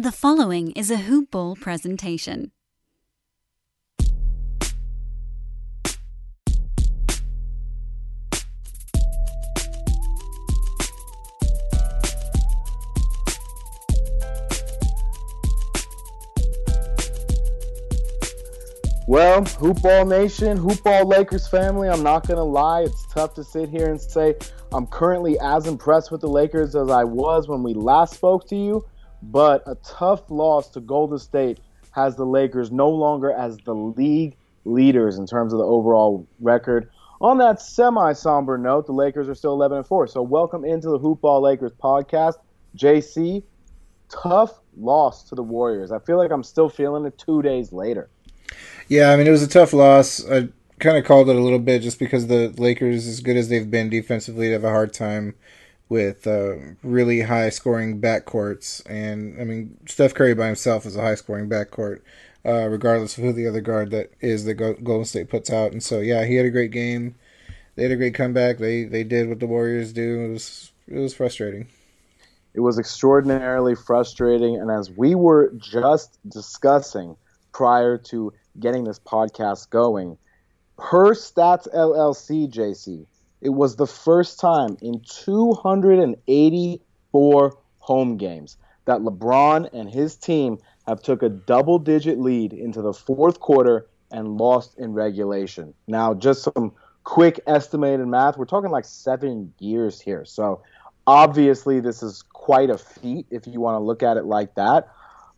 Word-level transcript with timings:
The 0.00 0.12
following 0.12 0.70
is 0.76 0.92
a 0.92 0.96
Hoop 0.96 1.32
Ball 1.32 1.56
presentation. 1.56 2.52
Well, 19.08 19.44
Hoop 19.46 19.82
Ball 19.82 20.04
Nation, 20.04 20.56
Hoop 20.58 20.80
Ball 20.84 21.06
Lakers 21.06 21.48
family, 21.48 21.88
I'm 21.88 22.04
not 22.04 22.24
going 22.28 22.36
to 22.36 22.44
lie. 22.44 22.82
It's 22.82 23.04
tough 23.08 23.34
to 23.34 23.42
sit 23.42 23.68
here 23.68 23.90
and 23.90 24.00
say 24.00 24.36
I'm 24.70 24.86
currently 24.86 25.40
as 25.40 25.66
impressed 25.66 26.12
with 26.12 26.20
the 26.20 26.28
Lakers 26.28 26.76
as 26.76 26.88
I 26.88 27.02
was 27.02 27.48
when 27.48 27.64
we 27.64 27.74
last 27.74 28.14
spoke 28.14 28.46
to 28.50 28.54
you, 28.54 28.86
but 29.22 29.62
a 29.66 29.74
tough 29.76 30.30
loss 30.30 30.68
to 30.70 30.80
Golden 30.80 31.18
State 31.18 31.58
has 31.92 32.16
the 32.16 32.24
Lakers 32.24 32.70
no 32.70 32.88
longer 32.88 33.32
as 33.32 33.56
the 33.64 33.74
league 33.74 34.36
leaders 34.64 35.18
in 35.18 35.26
terms 35.26 35.52
of 35.52 35.58
the 35.58 35.64
overall 35.64 36.26
record. 36.40 36.90
On 37.20 37.38
that 37.38 37.60
semi 37.60 38.12
somber 38.12 38.56
note, 38.56 38.86
the 38.86 38.92
Lakers 38.92 39.28
are 39.28 39.34
still 39.34 39.52
11 39.52 39.78
and 39.78 39.86
4. 39.86 40.06
So, 40.06 40.22
welcome 40.22 40.64
into 40.64 40.88
the 40.88 40.98
Hoop 40.98 41.20
Ball 41.20 41.42
Lakers 41.42 41.72
podcast. 41.72 42.34
JC, 42.76 43.42
tough 44.08 44.60
loss 44.76 45.24
to 45.24 45.34
the 45.34 45.42
Warriors. 45.42 45.90
I 45.90 45.98
feel 45.98 46.16
like 46.16 46.30
I'm 46.30 46.44
still 46.44 46.68
feeling 46.68 47.04
it 47.06 47.18
two 47.18 47.42
days 47.42 47.72
later. 47.72 48.08
Yeah, 48.88 49.10
I 49.10 49.16
mean 49.16 49.26
it 49.26 49.30
was 49.30 49.42
a 49.42 49.48
tough 49.48 49.72
loss. 49.72 50.24
I 50.28 50.48
kind 50.78 50.96
of 50.96 51.04
called 51.04 51.28
it 51.28 51.36
a 51.36 51.40
little 51.40 51.58
bit 51.58 51.82
just 51.82 51.98
because 51.98 52.28
the 52.28 52.48
Lakers, 52.56 53.06
as 53.06 53.20
good 53.20 53.36
as 53.36 53.48
they've 53.48 53.70
been 53.70 53.90
defensively, 53.90 54.52
have 54.52 54.64
a 54.64 54.70
hard 54.70 54.92
time 54.92 55.34
with 55.88 56.26
uh, 56.26 56.54
really 56.82 57.22
high 57.22 57.48
scoring 57.50 58.00
backcourts. 58.00 58.82
And 58.86 59.40
I 59.40 59.44
mean, 59.44 59.78
Steph 59.86 60.14
Curry 60.14 60.34
by 60.34 60.46
himself 60.46 60.86
is 60.86 60.96
a 60.96 61.02
high 61.02 61.14
scoring 61.14 61.48
backcourt, 61.48 62.00
uh, 62.44 62.68
regardless 62.68 63.16
of 63.16 63.24
who 63.24 63.32
the 63.32 63.46
other 63.46 63.60
guard 63.60 63.90
that 63.90 64.12
is 64.20 64.44
that 64.44 64.54
Golden 64.54 65.04
State 65.04 65.28
puts 65.28 65.50
out. 65.50 65.72
And 65.72 65.82
so, 65.82 66.00
yeah, 66.00 66.24
he 66.24 66.36
had 66.36 66.46
a 66.46 66.50
great 66.50 66.70
game. 66.70 67.14
They 67.74 67.84
had 67.84 67.92
a 67.92 67.96
great 67.96 68.14
comeback. 68.14 68.58
They 68.58 68.84
they 68.84 69.04
did 69.04 69.28
what 69.28 69.40
the 69.40 69.46
Warriors 69.46 69.92
do. 69.92 70.24
It 70.24 70.28
was 70.32 70.72
it 70.88 70.98
was 70.98 71.14
frustrating. 71.14 71.68
It 72.54 72.60
was 72.60 72.78
extraordinarily 72.78 73.76
frustrating. 73.76 74.56
And 74.56 74.70
as 74.70 74.90
we 74.90 75.14
were 75.14 75.52
just 75.56 76.18
discussing 76.28 77.16
prior 77.52 77.98
to 77.98 78.32
getting 78.60 78.84
this 78.84 78.98
podcast 78.98 79.70
going. 79.70 80.18
Per 80.76 81.14
Stats 81.14 81.72
LLC, 81.74 82.48
JC, 82.52 83.06
it 83.40 83.50
was 83.50 83.76
the 83.76 83.86
first 83.86 84.40
time 84.40 84.76
in 84.80 85.00
284 85.00 87.58
home 87.78 88.16
games 88.16 88.56
that 88.84 89.00
LeBron 89.00 89.72
and 89.72 89.88
his 89.90 90.16
team 90.16 90.58
have 90.86 91.02
took 91.02 91.22
a 91.22 91.28
double-digit 91.28 92.18
lead 92.18 92.52
into 92.52 92.82
the 92.82 92.92
fourth 92.92 93.40
quarter 93.40 93.86
and 94.10 94.38
lost 94.38 94.78
in 94.78 94.94
regulation. 94.94 95.74
Now, 95.86 96.14
just 96.14 96.42
some 96.42 96.72
quick 97.04 97.38
estimated 97.46 98.06
math, 98.06 98.38
we're 98.38 98.46
talking 98.46 98.70
like 98.70 98.86
seven 98.86 99.52
years 99.58 100.00
here. 100.00 100.24
So 100.24 100.62
obviously, 101.06 101.80
this 101.80 102.02
is 102.02 102.22
quite 102.22 102.70
a 102.70 102.78
feat 102.78 103.26
if 103.30 103.46
you 103.46 103.60
want 103.60 103.74
to 103.74 103.80
look 103.80 104.02
at 104.02 104.16
it 104.16 104.24
like 104.24 104.54
that. 104.54 104.88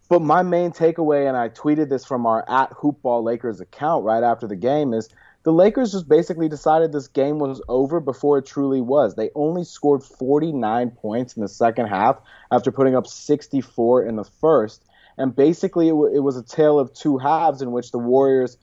But 0.08 0.22
my 0.22 0.42
main 0.42 0.70
takeaway, 0.72 1.28
and 1.28 1.36
I 1.36 1.48
tweeted 1.48 1.88
this 1.88 2.04
from 2.04 2.26
our 2.26 2.44
at 2.48 2.72
Hoopball 2.72 3.22
Lakers 3.22 3.60
account 3.60 4.04
right 4.04 4.24
after 4.24 4.48
the 4.48 4.56
game, 4.56 4.92
is 4.92 5.08
the 5.42 5.52
Lakers 5.52 5.92
just 5.92 6.08
basically 6.08 6.48
decided 6.48 6.92
this 6.92 7.08
game 7.08 7.38
was 7.38 7.62
over 7.68 8.00
before 8.00 8.38
it 8.38 8.46
truly 8.46 8.80
was. 8.80 9.14
They 9.14 9.30
only 9.34 9.64
scored 9.64 10.02
49 10.02 10.90
points 10.90 11.34
in 11.36 11.42
the 11.42 11.48
second 11.48 11.86
half 11.86 12.20
after 12.50 12.70
putting 12.70 12.94
up 12.94 13.06
64 13.06 14.04
in 14.04 14.16
the 14.16 14.24
first. 14.24 14.84
And 15.16 15.34
basically, 15.34 15.88
it, 15.88 15.92
w- 15.92 16.14
it 16.14 16.20
was 16.20 16.36
a 16.36 16.42
tale 16.42 16.78
of 16.78 16.92
two 16.92 17.18
halves 17.18 17.62
in 17.62 17.72
which 17.72 17.90
the 17.90 17.98
Warriors 17.98 18.58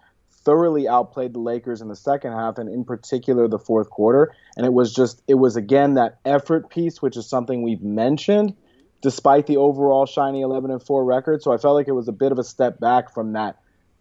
thoroughly 0.45 0.87
outplayed 0.87 1.33
the 1.33 1.39
Lakers 1.39 1.81
in 1.81 1.87
the 1.87 1.95
second 1.95 2.31
half, 2.31 2.57
and 2.57 2.69
in 2.69 2.85
particular 2.85 3.47
the 3.47 3.59
fourth 3.59 3.89
quarter. 3.89 4.33
And 4.55 4.65
it 4.65 4.71
was 4.71 4.93
just, 4.93 5.21
it 5.27 5.33
was 5.33 5.55
again 5.55 5.95
that 5.95 6.19
effort 6.25 6.69
piece, 6.69 7.01
which 7.01 7.17
is 7.17 7.27
something 7.27 7.63
we've 7.63 7.81
mentioned 7.81 8.55
despite 9.01 9.45
the 9.45 9.57
overall 9.57 10.05
shiny 10.05 10.41
11 10.41 10.71
and 10.71 10.81
4 10.81 11.05
record. 11.05 11.43
So 11.43 11.53
I 11.53 11.57
felt 11.57 11.75
like 11.75 11.87
it 11.87 11.93
was 11.93 12.07
a 12.07 12.13
bit 12.13 12.31
of 12.31 12.39
a 12.39 12.43
step 12.43 12.79
back 12.79 13.13
from 13.13 13.33
that 13.33 13.57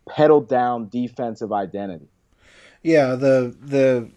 pedaled 0.08 0.48
down 0.48 0.88
defensive 0.88 1.52
identity. 1.52 2.08
Yeah, 2.86 3.16
the 3.16 3.52
the 3.60 4.08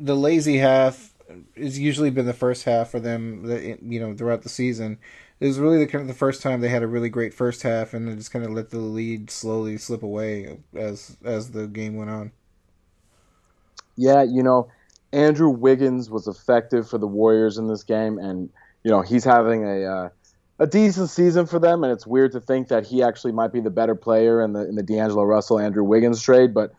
the 0.00 0.16
lazy 0.16 0.56
half 0.56 1.12
has 1.54 1.78
usually 1.78 2.08
been 2.08 2.24
the 2.24 2.32
first 2.32 2.64
half 2.64 2.88
for 2.88 2.98
them. 2.98 3.42
That 3.42 3.82
You 3.82 4.00
know, 4.00 4.14
throughout 4.14 4.40
the 4.40 4.48
season, 4.48 4.96
it 5.38 5.46
was 5.46 5.58
really 5.58 5.76
the 5.76 5.86
kind 5.86 6.00
of 6.00 6.08
the 6.08 6.14
first 6.14 6.40
time 6.40 6.62
they 6.62 6.70
had 6.70 6.82
a 6.82 6.86
really 6.86 7.10
great 7.10 7.34
first 7.34 7.62
half, 7.62 7.92
and 7.92 8.08
then 8.08 8.16
just 8.16 8.32
kind 8.32 8.42
of 8.42 8.52
let 8.52 8.70
the 8.70 8.78
lead 8.78 9.30
slowly 9.30 9.76
slip 9.76 10.02
away 10.02 10.56
as 10.74 11.18
as 11.26 11.50
the 11.50 11.66
game 11.66 11.94
went 11.94 12.08
on. 12.08 12.32
Yeah, 13.96 14.22
you 14.22 14.42
know, 14.42 14.68
Andrew 15.12 15.50
Wiggins 15.50 16.08
was 16.08 16.26
effective 16.26 16.88
for 16.88 16.96
the 16.96 17.06
Warriors 17.06 17.58
in 17.58 17.68
this 17.68 17.84
game, 17.84 18.18
and 18.18 18.48
you 18.82 18.90
know 18.90 19.02
he's 19.02 19.24
having 19.24 19.62
a 19.68 19.84
uh, 19.84 20.08
a 20.58 20.66
decent 20.66 21.10
season 21.10 21.44
for 21.44 21.58
them, 21.58 21.84
and 21.84 21.92
it's 21.92 22.06
weird 22.06 22.32
to 22.32 22.40
think 22.40 22.68
that 22.68 22.86
he 22.86 23.02
actually 23.02 23.32
might 23.32 23.52
be 23.52 23.60
the 23.60 23.68
better 23.68 23.94
player 23.94 24.40
in 24.40 24.54
the 24.54 24.66
in 24.66 24.74
the 24.74 24.82
D'Angelo 24.82 25.24
Russell 25.24 25.58
Andrew 25.58 25.84
Wiggins 25.84 26.22
trade, 26.22 26.54
but 26.54 26.72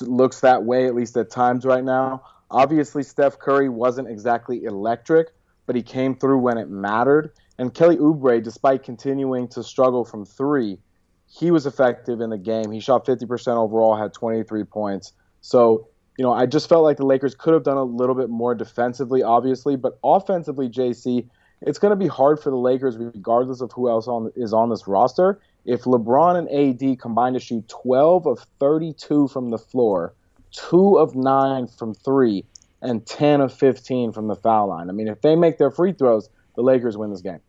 looks 0.00 0.40
that 0.40 0.64
way 0.64 0.86
at 0.86 0.94
least 0.94 1.16
at 1.16 1.30
times 1.30 1.64
right 1.64 1.84
now. 1.84 2.22
Obviously, 2.50 3.02
Steph 3.02 3.38
Curry 3.38 3.68
wasn't 3.68 4.08
exactly 4.08 4.64
electric, 4.64 5.28
but 5.66 5.76
he 5.76 5.82
came 5.82 6.14
through 6.14 6.38
when 6.38 6.58
it 6.58 6.68
mattered. 6.68 7.32
And 7.58 7.72
Kelly 7.72 7.96
Oubre, 7.96 8.42
despite 8.42 8.82
continuing 8.82 9.48
to 9.48 9.62
struggle 9.62 10.04
from 10.04 10.24
three, 10.24 10.78
he 11.26 11.50
was 11.50 11.66
effective 11.66 12.20
in 12.20 12.30
the 12.30 12.38
game. 12.38 12.70
He 12.70 12.80
shot 12.80 13.06
50% 13.06 13.56
overall, 13.56 13.96
had 13.96 14.12
23 14.12 14.64
points. 14.64 15.12
So, 15.40 15.88
you 16.16 16.24
know, 16.24 16.32
I 16.32 16.46
just 16.46 16.68
felt 16.68 16.84
like 16.84 16.96
the 16.96 17.06
Lakers 17.06 17.34
could 17.34 17.54
have 17.54 17.64
done 17.64 17.76
a 17.76 17.82
little 17.82 18.14
bit 18.14 18.30
more 18.30 18.54
defensively, 18.54 19.22
obviously, 19.22 19.76
but 19.76 19.98
offensively, 20.04 20.68
JC, 20.68 21.28
it's 21.62 21.78
going 21.78 21.90
to 21.90 21.96
be 21.96 22.06
hard 22.06 22.40
for 22.40 22.50
the 22.50 22.56
Lakers, 22.56 22.96
regardless 22.96 23.60
of 23.60 23.72
who 23.72 23.88
else 23.88 24.06
on, 24.06 24.30
is 24.36 24.52
on 24.52 24.70
this 24.70 24.86
roster. 24.86 25.40
If 25.64 25.82
LeBron 25.82 26.36
and 26.36 26.48
AD 26.50 26.98
combine 26.98 27.32
to 27.34 27.40
shoot 27.40 27.66
12 27.68 28.26
of 28.26 28.46
32 28.60 29.28
from 29.28 29.50
the 29.50 29.58
floor, 29.58 30.14
two 30.52 30.98
of 30.98 31.14
nine 31.14 31.66
from 31.66 31.94
three, 31.94 32.44
and 32.82 33.04
10 33.06 33.40
of 33.40 33.52
15 33.52 34.12
from 34.12 34.28
the 34.28 34.36
foul 34.36 34.68
line. 34.68 34.90
I 34.90 34.92
mean, 34.92 35.08
if 35.08 35.22
they 35.22 35.36
make 35.36 35.58
their 35.58 35.70
free 35.70 35.92
throws, 35.92 36.28
the 36.54 36.62
Lakers 36.62 36.96
win 36.96 37.10
this 37.10 37.22
game. 37.22 37.40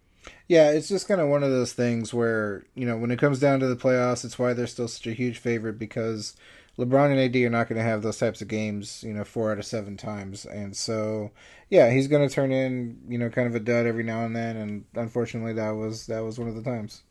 Yeah, 0.48 0.72
it's 0.72 0.88
just 0.88 1.08
kind 1.08 1.22
of 1.22 1.28
one 1.28 1.44
of 1.44 1.52
those 1.52 1.74
things 1.74 2.14
where, 2.14 2.66
you 2.74 2.86
know, 2.86 2.98
when 2.98 3.12
it 3.12 3.20
comes 3.20 3.40
down 3.40 3.60
to 3.60 3.68
the 3.68 3.76
playoffs, 3.76 4.24
it's 4.24 4.40
why 4.40 4.54
they're 4.54 4.66
still 4.66 4.88
such 4.88 5.08
a 5.08 5.14
huge 5.14 5.38
favorite 5.38 5.78
because 5.78 6.36
LeBron 6.78 7.12
and 7.12 7.20
AD 7.20 7.36
are 7.36 7.50
not 7.50 7.68
going 7.68 7.78
to 7.78 7.84
have 7.84 8.02
those 8.02 8.18
types 8.18 8.42
of 8.42 8.48
games, 8.48 9.04
you 9.04 9.14
know, 9.14 9.24
four 9.24 9.52
out 9.52 9.60
of 9.60 9.66
seven 9.66 9.98
times. 9.98 10.46
And 10.46 10.76
so, 10.76 11.32
yeah, 11.70 11.92
he's 11.92 12.08
going 12.08 12.28
to 12.28 12.34
turn 12.34 12.52
in, 12.52 13.00
you 13.08 13.18
know, 13.18 13.30
kind 13.30 13.48
of 13.48 13.56
a 13.56 13.60
dud 13.60 13.86
every 13.86 14.04
now 14.04 14.26
and 14.26 14.36
then. 14.36 14.56
And 14.58 14.86
unfortunately, 14.94 15.54
that 15.54 15.72
was 15.72 16.08
that 16.08 16.24
was 16.24 16.40
one 16.40 16.48
of 16.48 16.56
the 16.56 16.64
times. 16.64 17.04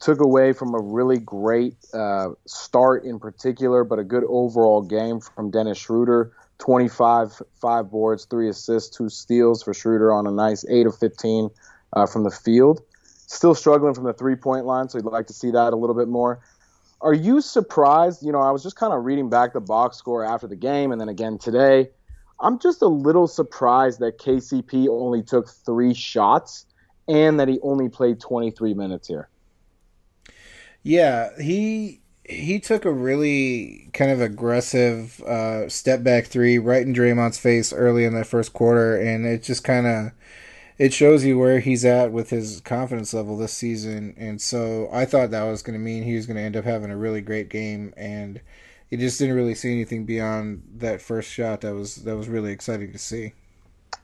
Took 0.00 0.20
away 0.20 0.52
from 0.52 0.74
a 0.74 0.80
really 0.80 1.18
great 1.18 1.76
uh, 1.92 2.30
start 2.46 3.04
in 3.04 3.18
particular, 3.18 3.84
but 3.84 3.98
a 3.98 4.04
good 4.04 4.24
overall 4.28 4.82
game 4.82 5.20
from 5.20 5.50
Dennis 5.50 5.78
Schroeder. 5.78 6.32
25, 6.58 7.40
five 7.60 7.90
boards, 7.90 8.24
three 8.24 8.48
assists, 8.48 8.96
two 8.96 9.08
steals 9.08 9.62
for 9.62 9.72
Schroeder 9.72 10.12
on 10.12 10.26
a 10.26 10.30
nice 10.30 10.64
8 10.68 10.86
of 10.86 10.98
15 10.98 11.50
uh, 11.92 12.06
from 12.06 12.24
the 12.24 12.30
field. 12.30 12.82
Still 13.04 13.54
struggling 13.54 13.94
from 13.94 14.04
the 14.04 14.12
three 14.12 14.36
point 14.36 14.66
line, 14.66 14.88
so 14.88 14.98
you'd 14.98 15.04
like 15.04 15.26
to 15.26 15.32
see 15.32 15.50
that 15.50 15.72
a 15.72 15.76
little 15.76 15.94
bit 15.94 16.08
more. 16.08 16.40
Are 17.00 17.14
you 17.14 17.40
surprised? 17.40 18.24
You 18.24 18.32
know, 18.32 18.40
I 18.40 18.50
was 18.50 18.62
just 18.62 18.76
kind 18.76 18.92
of 18.92 19.04
reading 19.04 19.30
back 19.30 19.52
the 19.52 19.60
box 19.60 19.96
score 19.96 20.24
after 20.24 20.48
the 20.48 20.56
game 20.56 20.90
and 20.90 21.00
then 21.00 21.08
again 21.08 21.38
today. 21.38 21.90
I'm 22.40 22.58
just 22.58 22.82
a 22.82 22.88
little 22.88 23.26
surprised 23.26 24.00
that 24.00 24.18
KCP 24.18 24.88
only 24.88 25.22
took 25.22 25.48
three 25.48 25.94
shots 25.94 26.66
and 27.06 27.38
that 27.40 27.48
he 27.48 27.58
only 27.62 27.88
played 27.88 28.20
23 28.20 28.74
minutes 28.74 29.08
here. 29.08 29.28
Yeah, 30.88 31.38
he 31.38 32.00
he 32.24 32.58
took 32.60 32.86
a 32.86 32.92
really 32.92 33.90
kind 33.92 34.10
of 34.10 34.22
aggressive 34.22 35.20
uh, 35.22 35.68
step 35.68 36.02
back 36.02 36.24
three 36.26 36.56
right 36.58 36.80
in 36.80 36.94
Draymond's 36.94 37.36
face 37.36 37.74
early 37.74 38.06
in 38.06 38.14
the 38.14 38.24
first 38.24 38.54
quarter, 38.54 38.96
and 38.96 39.26
it 39.26 39.42
just 39.42 39.64
kind 39.64 39.86
of 39.86 40.12
it 40.78 40.94
shows 40.94 41.26
you 41.26 41.38
where 41.38 41.60
he's 41.60 41.84
at 41.84 42.10
with 42.10 42.30
his 42.30 42.62
confidence 42.62 43.12
level 43.12 43.36
this 43.36 43.52
season. 43.52 44.14
And 44.16 44.40
so 44.40 44.88
I 44.90 45.04
thought 45.04 45.30
that 45.30 45.42
was 45.44 45.60
going 45.60 45.78
to 45.78 45.84
mean 45.84 46.04
he 46.04 46.16
was 46.16 46.24
going 46.24 46.38
to 46.38 46.42
end 46.42 46.56
up 46.56 46.64
having 46.64 46.90
a 46.90 46.96
really 46.96 47.20
great 47.20 47.50
game, 47.50 47.92
and 47.94 48.40
you 48.88 48.96
just 48.96 49.18
didn't 49.18 49.36
really 49.36 49.54
see 49.54 49.72
anything 49.72 50.06
beyond 50.06 50.62
that 50.78 51.02
first 51.02 51.30
shot. 51.30 51.60
That 51.60 51.74
was 51.74 51.96
that 51.96 52.16
was 52.16 52.28
really 52.28 52.50
exciting 52.52 52.92
to 52.92 52.98
see. 52.98 53.34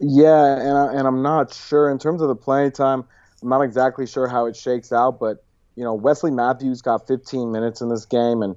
Yeah, 0.00 0.58
and 0.58 0.76
I, 0.76 0.92
and 0.98 1.06
I'm 1.08 1.22
not 1.22 1.54
sure 1.54 1.90
in 1.90 1.98
terms 1.98 2.20
of 2.20 2.28
the 2.28 2.36
playing 2.36 2.72
time. 2.72 3.04
I'm 3.42 3.48
not 3.48 3.62
exactly 3.62 4.06
sure 4.06 4.28
how 4.28 4.46
it 4.46 4.56
shakes 4.56 4.92
out, 4.92 5.18
but 5.18 5.44
you 5.76 5.84
know 5.84 5.94
Wesley 5.94 6.30
Matthews 6.30 6.82
got 6.82 7.06
15 7.06 7.50
minutes 7.50 7.80
in 7.80 7.88
this 7.88 8.04
game, 8.06 8.42
and 8.42 8.56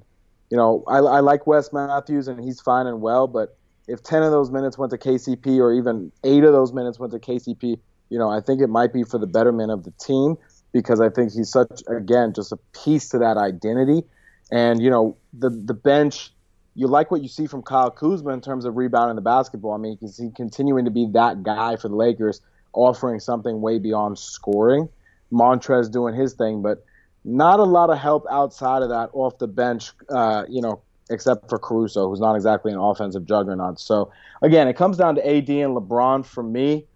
you 0.50 0.56
know 0.56 0.84
I, 0.86 0.98
I 0.98 1.20
like 1.20 1.46
Wes 1.46 1.72
Matthews 1.72 2.28
and 2.28 2.42
he's 2.42 2.60
fine 2.60 2.86
and 2.86 3.00
well, 3.00 3.26
but 3.26 3.56
if 3.86 4.02
10 4.02 4.22
of 4.22 4.32
those 4.32 4.50
minutes 4.50 4.76
went 4.76 4.90
to 4.90 4.98
KCP 4.98 5.58
or 5.58 5.72
even 5.72 6.12
eight 6.24 6.44
of 6.44 6.52
those 6.52 6.72
minutes 6.72 6.98
went 6.98 7.12
to 7.12 7.18
KCP, 7.18 7.78
you 8.10 8.18
know 8.18 8.30
I 8.30 8.40
think 8.40 8.60
it 8.60 8.68
might 8.68 8.92
be 8.92 9.02
for 9.02 9.18
the 9.18 9.26
betterment 9.26 9.70
of 9.70 9.84
the 9.84 9.92
team 10.00 10.36
because 10.72 11.00
I 11.00 11.08
think 11.08 11.32
he's 11.32 11.50
such 11.50 11.82
again 11.88 12.32
just 12.34 12.52
a 12.52 12.58
piece 12.84 13.08
to 13.10 13.18
that 13.18 13.36
identity, 13.36 14.02
and 14.50 14.82
you 14.82 14.90
know 14.90 15.16
the 15.32 15.50
the 15.50 15.74
bench 15.74 16.32
you 16.78 16.86
like 16.86 17.10
what 17.10 17.22
you 17.22 17.28
see 17.28 17.48
from 17.48 17.60
Kyle 17.62 17.90
Kuzma 17.90 18.30
in 18.30 18.40
terms 18.40 18.64
of 18.64 18.76
rebounding 18.76 19.16
the 19.16 19.20
basketball. 19.20 19.72
I 19.72 19.78
mean, 19.78 19.98
he's 20.00 20.16
he 20.16 20.30
continuing 20.30 20.84
to 20.84 20.92
be 20.92 21.08
that 21.12 21.42
guy 21.42 21.74
for 21.74 21.88
the 21.88 21.96
Lakers, 21.96 22.40
offering 22.72 23.18
something 23.18 23.60
way 23.60 23.80
beyond 23.80 24.16
scoring? 24.16 24.88
Montrez 25.32 25.90
doing 25.90 26.14
his 26.14 26.34
thing, 26.34 26.62
but 26.62 26.84
not 27.28 27.60
a 27.60 27.64
lot 27.64 27.90
of 27.90 27.98
help 27.98 28.26
outside 28.30 28.82
of 28.82 28.88
that 28.88 29.10
off 29.12 29.38
the 29.38 29.46
bench, 29.46 29.92
uh, 30.08 30.44
you 30.48 30.60
know, 30.60 30.80
except 31.10 31.48
for 31.48 31.58
Caruso, 31.58 32.08
who's 32.08 32.20
not 32.20 32.34
exactly 32.34 32.72
an 32.72 32.78
offensive 32.78 33.24
juggernaut. 33.24 33.78
So, 33.78 34.10
again, 34.42 34.68
it 34.68 34.74
comes 34.74 34.96
down 34.96 35.14
to 35.16 35.26
AD 35.26 35.48
and 35.48 35.76
LeBron 35.76 36.24
for 36.24 36.42
me. 36.42 36.86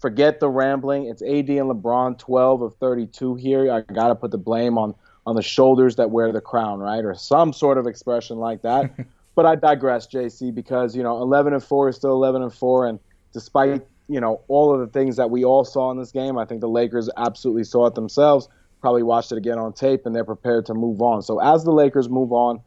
Forget 0.00 0.40
the 0.40 0.48
rambling. 0.48 1.06
It's 1.06 1.22
AD 1.22 1.48
and 1.48 1.70
LeBron, 1.70 2.18
12 2.18 2.62
of 2.62 2.76
32 2.76 3.36
here. 3.36 3.72
I 3.72 3.80
got 3.80 4.08
to 4.08 4.14
put 4.14 4.30
the 4.30 4.38
blame 4.38 4.78
on 4.78 4.94
on 5.26 5.34
the 5.34 5.42
shoulders 5.42 5.96
that 5.96 6.12
wear 6.12 6.30
the 6.30 6.40
crown, 6.40 6.78
right? 6.78 7.04
Or 7.04 7.12
some 7.14 7.52
sort 7.52 7.78
of 7.78 7.86
expression 7.86 8.38
like 8.38 8.62
that. 8.62 8.94
But 9.36 9.44
I 9.44 9.54
digress, 9.54 10.06
JC, 10.06 10.52
because 10.52 10.96
you 10.96 11.02
know 11.02 11.20
11 11.20 11.52
and 11.52 11.62
four 11.62 11.90
is 11.90 11.96
still 11.96 12.12
11 12.12 12.42
and 12.42 12.52
four, 12.52 12.86
and 12.86 12.98
despite 13.34 13.86
you 14.08 14.18
know 14.18 14.40
all 14.48 14.72
of 14.72 14.80
the 14.80 14.86
things 14.86 15.16
that 15.16 15.30
we 15.30 15.44
all 15.44 15.62
saw 15.62 15.90
in 15.90 15.98
this 15.98 16.10
game, 16.10 16.38
I 16.38 16.46
think 16.46 16.62
the 16.62 16.70
Lakers 16.70 17.10
absolutely 17.18 17.64
saw 17.64 17.84
it 17.84 17.94
themselves. 17.94 18.48
Probably 18.86 19.02
watched 19.02 19.32
it 19.32 19.38
again 19.38 19.58
on 19.58 19.72
tape, 19.72 20.06
and 20.06 20.14
they're 20.14 20.24
prepared 20.24 20.66
to 20.66 20.74
move 20.74 21.02
on. 21.02 21.20
So 21.20 21.40
as 21.40 21.64
the 21.64 21.72
Lakers 21.72 22.08
move 22.08 22.32
on, 22.32 22.60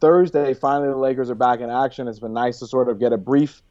Thursday, 0.00 0.54
finally 0.54 0.88
the 0.88 0.96
Lakers 0.96 1.28
are 1.28 1.34
back 1.34 1.60
in 1.60 1.68
action. 1.68 2.08
It's 2.08 2.20
been 2.20 2.32
nice 2.32 2.58
to 2.60 2.66
sort 2.66 2.88
of 2.88 2.98
get 2.98 3.12
a 3.12 3.18
brief, 3.18 3.62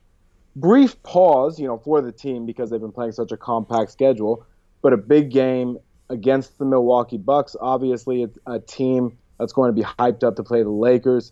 brief 0.56 1.02
pause, 1.02 1.60
you 1.60 1.66
know, 1.66 1.80
for 1.80 2.02
the 2.02 2.12
team 2.12 2.46
because 2.46 2.70
they've 2.70 2.80
been 2.80 2.92
playing 2.92 3.14
such 3.14 3.32
a 3.32 3.38
compact 3.38 3.90
schedule. 3.90 4.46
But 4.84 4.94
a 4.94 4.98
big 4.98 5.32
game 5.32 5.80
against 6.12 6.60
the 6.60 6.66
Milwaukee 6.66 7.18
Bucks. 7.18 7.56
Obviously, 7.60 8.28
a 8.46 8.60
team 8.60 9.18
that's 9.40 9.54
going 9.54 9.76
to 9.76 9.82
be 9.82 9.88
hyped 9.98 10.24
up 10.24 10.36
to 10.36 10.44
play 10.44 10.62
the 10.62 10.70
Lakers 10.70 11.32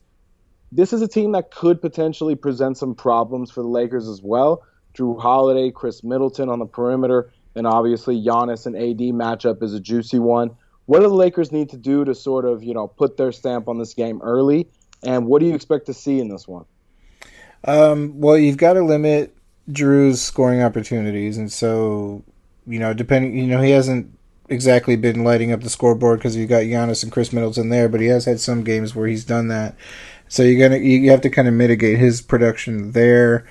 this 0.71 0.91
is 0.91 1.01
a 1.01 1.07
team 1.07 1.31
that 1.33 1.51
could 1.51 1.81
potentially 1.81 2.35
present 2.35 2.77
some 2.77 2.95
problems 2.95 3.51
for 3.51 3.61
the 3.61 3.69
Lakers 3.69 4.07
as 4.07 4.21
well. 4.21 4.63
Jrue 4.93 5.19
Holiday, 5.19 5.71
Khris 5.71 6.03
Middleton 6.03 6.49
on 6.49 6.59
the 6.59 6.65
perimeter, 6.65 7.31
and 7.55 7.65
obviously 7.65 8.21
Giannis 8.21 8.65
and 8.65 8.75
AD 8.75 8.99
matchup 9.13 9.63
is 9.63 9.73
a 9.73 9.79
juicy 9.79 10.19
one. 10.19 10.51
What 10.85 10.99
do 10.99 11.07
the 11.07 11.13
Lakers 11.13 11.51
need 11.51 11.69
to 11.69 11.77
do 11.77 12.05
to 12.05 12.13
sort 12.13 12.45
of, 12.45 12.63
you 12.63 12.73
know, 12.73 12.87
put 12.87 13.17
their 13.17 13.31
stamp 13.31 13.67
on 13.67 13.79
this 13.79 13.93
game 13.93 14.21
early? 14.21 14.67
And 15.03 15.25
what 15.25 15.39
do 15.39 15.47
you 15.47 15.55
expect 15.55 15.87
to 15.87 15.93
see 15.93 16.19
in 16.19 16.29
this 16.29 16.47
one? 16.47 16.65
Um, 17.63 18.19
well, 18.19 18.37
you've 18.37 18.57
got 18.57 18.73
to 18.73 18.83
limit 18.83 19.35
Jrue's 19.71 20.21
scoring 20.21 20.61
opportunities, 20.61 21.37
and 21.37 21.51
so 21.51 22.23
you 22.67 22.79
know, 22.79 22.93
depending, 22.93 23.37
you 23.37 23.47
know, 23.47 23.61
he 23.61 23.71
hasn't 23.71 24.11
exactly 24.49 24.95
been 24.95 25.23
lighting 25.23 25.51
up 25.51 25.61
the 25.61 25.69
scoreboard 25.69 26.19
because 26.19 26.35
you've 26.35 26.49
got 26.49 26.63
Giannis 26.63 27.03
and 27.03 27.11
Khris 27.11 27.33
Middleton 27.33 27.69
there, 27.69 27.89
but 27.89 28.01
he 28.01 28.07
has 28.07 28.25
had 28.25 28.39
some 28.39 28.63
games 28.63 28.95
where 28.95 29.07
he's 29.07 29.25
done 29.25 29.47
that. 29.47 29.75
So 30.27 30.43
you're 30.43 30.67
gonna 30.67 30.81
you 30.81 31.11
have 31.11 31.21
to 31.21 31.29
kind 31.29 31.47
of 31.47 31.53
mitigate 31.53 31.99
his 31.99 32.21
production 32.21 32.91
there. 32.91 33.45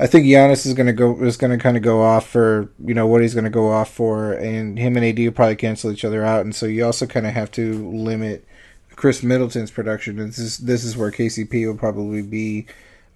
I 0.00 0.06
think 0.06 0.26
Giannis 0.26 0.64
is 0.64 0.74
gonna 0.74 0.92
go 0.92 1.20
is 1.22 1.36
gonna 1.36 1.58
kind 1.58 1.76
of 1.76 1.82
go 1.82 2.02
off 2.02 2.28
for 2.28 2.70
you 2.84 2.94
know 2.94 3.06
what 3.06 3.20
he's 3.20 3.34
gonna 3.34 3.50
go 3.50 3.70
off 3.70 3.92
for, 3.92 4.32
and 4.32 4.78
him 4.78 4.96
and 4.96 5.04
AD 5.04 5.18
will 5.18 5.32
probably 5.32 5.56
cancel 5.56 5.90
each 5.90 6.04
other 6.04 6.24
out, 6.24 6.44
and 6.44 6.54
so 6.54 6.66
you 6.66 6.84
also 6.84 7.06
kind 7.06 7.26
of 7.26 7.32
have 7.32 7.50
to 7.52 7.88
limit 7.90 8.46
Khris 8.94 9.22
Middleton's 9.22 9.70
production. 9.70 10.18
And 10.20 10.28
this 10.28 10.38
is 10.38 10.58
this 10.58 10.84
is 10.84 10.96
where 10.96 11.10
KCP 11.10 11.66
will 11.66 11.76
probably 11.76 12.22
be 12.22 12.66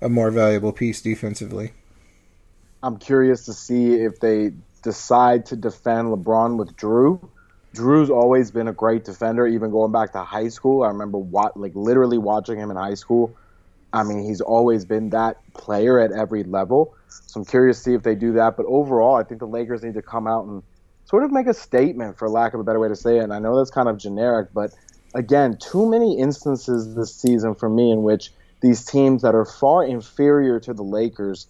a 0.01 0.09
more 0.09 0.31
valuable 0.31 0.73
piece 0.73 1.01
defensively. 1.01 1.73
I'm 2.83 2.99
curious 2.99 3.45
to 3.45 3.53
see 3.53 3.95
if 3.95 4.19
they 4.19 4.53
decide 4.83 5.47
to 5.47 5.57
defend 5.57 6.09
LeBron 6.09 6.57
with 6.57 6.77
Jrue. 6.77 7.21
Jrue's 7.75 8.11
always 8.11 8.51
been 8.51 8.69
a 8.69 8.73
great 8.73 9.05
defender, 9.05 9.47
even 9.47 9.71
going 9.71 9.93
back 9.93 10.13
to 10.13 10.23
high 10.23 10.49
school. 10.49 10.83
I 10.83 10.89
remember 10.89 11.19
what, 11.19 11.57
like 11.57 11.73
literally 11.75 12.19
watching 12.19 12.59
him 12.59 12.71
in 12.71 12.77
high 12.77 12.95
school. 12.95 13.35
I 13.93 14.03
mean, 14.03 14.25
he's 14.25 14.41
always 14.41 14.85
been 14.85 15.11
that 15.11 15.37
player 15.55 16.01
at 16.01 16.13
every 16.13 16.45
level. 16.45 16.95
So 17.09 17.41
I'm 17.41 17.47
curious 17.47 17.79
to 17.79 17.83
see 17.83 17.95
if 17.95 18.03
they 18.03 18.15
do 18.15 18.33
that. 18.35 18.57
But 18.57 18.67
overall, 18.67 19.17
I 19.17 19.23
think 19.23 19.41
the 19.41 19.47
Lakers 19.47 19.83
need 19.83 19.95
to 19.95 20.03
come 20.03 20.27
out 20.27 20.47
and 20.47 20.63
sort 21.05 21.25
of 21.25 21.33
make 21.33 21.47
a 21.47 21.55
statement, 21.55 22.19
for 22.19 22.29
lack 22.29 22.55
of 22.55 22.61
a 22.61 22.65
better 22.65 22.79
way 22.79 22.89
to 22.89 22.97
say 22.97 23.19
it. 23.19 23.23
And 23.23 23.33
I 23.35 23.39
know 23.39 23.57
that's 23.57 23.71
kind 23.71 23.89
of 23.89 23.99
generic, 23.99 24.49
but 24.55 24.73
again, 25.15 25.59
too 25.59 25.91
many 25.91 26.19
instances 26.19 26.95
this 26.95 27.15
season 27.15 27.55
for 27.55 27.69
me 27.69 27.91
in 27.91 28.03
which 28.03 28.33
these 28.61 28.85
teams 28.85 29.23
that 29.23 29.35
are 29.35 29.45
far 29.45 29.85
inferior 29.85 30.61
to 30.61 30.73
the 30.73 30.85
Lakers 30.85 31.49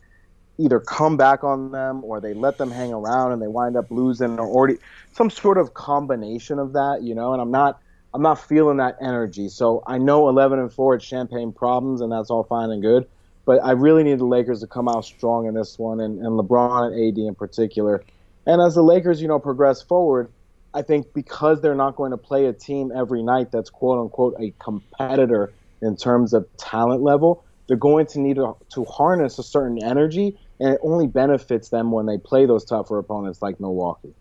either 0.58 0.80
come 0.80 1.16
back 1.16 1.44
on 1.44 1.70
them 1.70 2.02
or 2.04 2.20
they 2.20 2.34
let 2.34 2.58
them 2.58 2.70
hang 2.70 2.92
around 2.92 3.32
and 3.32 3.42
they 3.42 3.48
wind 3.48 3.76
up 3.76 3.90
losing 3.90 4.38
or 4.38 4.46
already 4.46 4.78
some 5.12 5.30
sort 5.30 5.58
of 5.58 5.74
combination 5.74 6.58
of 6.58 6.72
that, 6.72 7.02
you 7.02 7.14
know. 7.14 7.32
And 7.32 7.42
I'm 7.42 7.50
not 7.50 7.81
I'm 8.14 8.22
not 8.22 8.46
feeling 8.46 8.76
that 8.76 8.98
energy. 9.00 9.48
So 9.48 9.82
I 9.86 9.98
know 9.98 10.28
11 10.28 10.58
and 10.58 10.72
four 10.72 10.94
it's 10.94 11.04
champagne 11.04 11.52
problems 11.52 12.00
and 12.00 12.12
that's 12.12 12.30
all 12.30 12.44
fine 12.44 12.70
and 12.70 12.82
good, 12.82 13.08
but 13.44 13.64
I 13.64 13.72
really 13.72 14.04
need 14.04 14.18
the 14.18 14.26
Lakers 14.26 14.60
to 14.60 14.66
come 14.66 14.88
out 14.88 15.04
strong 15.04 15.46
in 15.46 15.54
this 15.54 15.78
one 15.78 16.00
and, 16.00 16.18
and 16.18 16.38
LeBron 16.38 16.92
and 16.92 16.94
AD 16.94 17.18
in 17.18 17.34
particular. 17.34 18.04
And 18.46 18.60
as 18.60 18.74
the 18.74 18.82
Lakers, 18.82 19.22
you 19.22 19.28
know, 19.28 19.38
progress 19.38 19.82
forward, 19.82 20.30
I 20.74 20.82
think 20.82 21.12
because 21.14 21.60
they're 21.60 21.74
not 21.74 21.96
going 21.96 22.10
to 22.12 22.16
play 22.16 22.46
a 22.46 22.52
team 22.52 22.92
every 22.94 23.22
night 23.22 23.50
that's 23.50 23.70
quote 23.70 23.98
unquote 23.98 24.34
a 24.38 24.52
competitor 24.58 25.52
in 25.80 25.96
terms 25.96 26.32
of 26.32 26.46
talent 26.56 27.02
level, 27.02 27.44
they're 27.66 27.76
going 27.76 28.06
to 28.06 28.20
need 28.20 28.36
to, 28.36 28.56
to 28.74 28.84
harness 28.84 29.38
a 29.38 29.42
certain 29.42 29.82
energy, 29.82 30.38
and 30.60 30.74
it 30.74 30.80
only 30.82 31.06
benefits 31.06 31.68
them 31.68 31.92
when 31.92 32.06
they 32.06 32.18
play 32.18 32.46
those 32.46 32.64
tougher 32.64 32.98
opponents 32.98 33.42
like 33.42 33.60
Milwaukee. 33.60 34.14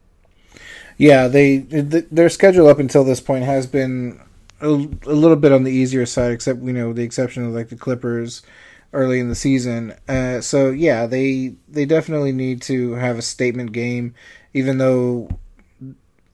Yeah, 0.98 1.28
they 1.28 1.58
their 1.58 2.30
schedule 2.30 2.68
up 2.68 2.80
until 2.80 3.04
this 3.04 3.22
point 3.22 3.44
has 3.46 3.66
been 3.66 4.22
a, 4.60 4.68
a 4.68 5.16
little 5.16 5.38
bit 5.38 5.52
on 5.52 5.64
the 5.64 5.72
easier 5.72 6.06
side, 6.06 6.32
except 6.32 6.62
you 6.62 6.74
know 6.74 6.94
the 6.94 7.04
exception 7.04 7.46
of 7.46 7.54
like 7.54 7.70
the 7.70 7.76
Clippers 7.76 8.42
early 8.94 9.20
in 9.20 9.30
the 9.30 9.36
season. 9.36 9.96
Uh, 10.08 10.42
so 10.42 10.70
yeah, 10.70 11.06
they 11.06 11.56
they 11.68 11.86
definitely 11.86 12.32
need 12.32 12.62
to 12.64 12.94
have 12.94 13.18
a 13.18 13.22
statement 13.22 13.72
game, 13.72 14.14
even 14.54 14.78
though 14.78 15.30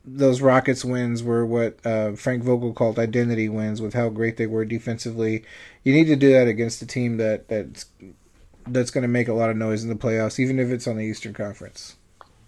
those 0.04 0.42
Rockets 0.42 0.86
wins 0.86 1.22
were 1.22 1.46
what 1.46 1.86
uh, 1.86 2.14
Frank 2.14 2.44
Vogel 2.44 2.74
called 2.74 2.98
identity 2.98 3.50
wins 3.50 3.82
with 3.82 3.94
how 3.94 4.10
great 4.10 4.38
they 4.38 4.48
were 4.48 4.64
defensively. 4.66 5.44
You 5.84 5.94
need 5.94 6.06
to 6.06 6.16
do 6.16 6.32
that 6.32 6.48
against 6.48 6.82
a 6.82 6.88
team 6.88 7.18
that 7.18 7.48
that's 7.50 7.86
that's 8.66 8.92
going 8.92 9.04
to 9.04 9.08
make 9.08 9.28
a 9.28 9.34
lot 9.34 9.50
of 9.50 9.58
noise 9.58 9.84
in 9.84 9.90
the 9.90 9.96
playoffs, 9.96 10.40
even 10.40 10.60
if 10.60 10.70
it's 10.70 10.88
on 10.88 10.98
the 10.98 11.04
Eastern 11.04 11.34
Conference. 11.34 11.96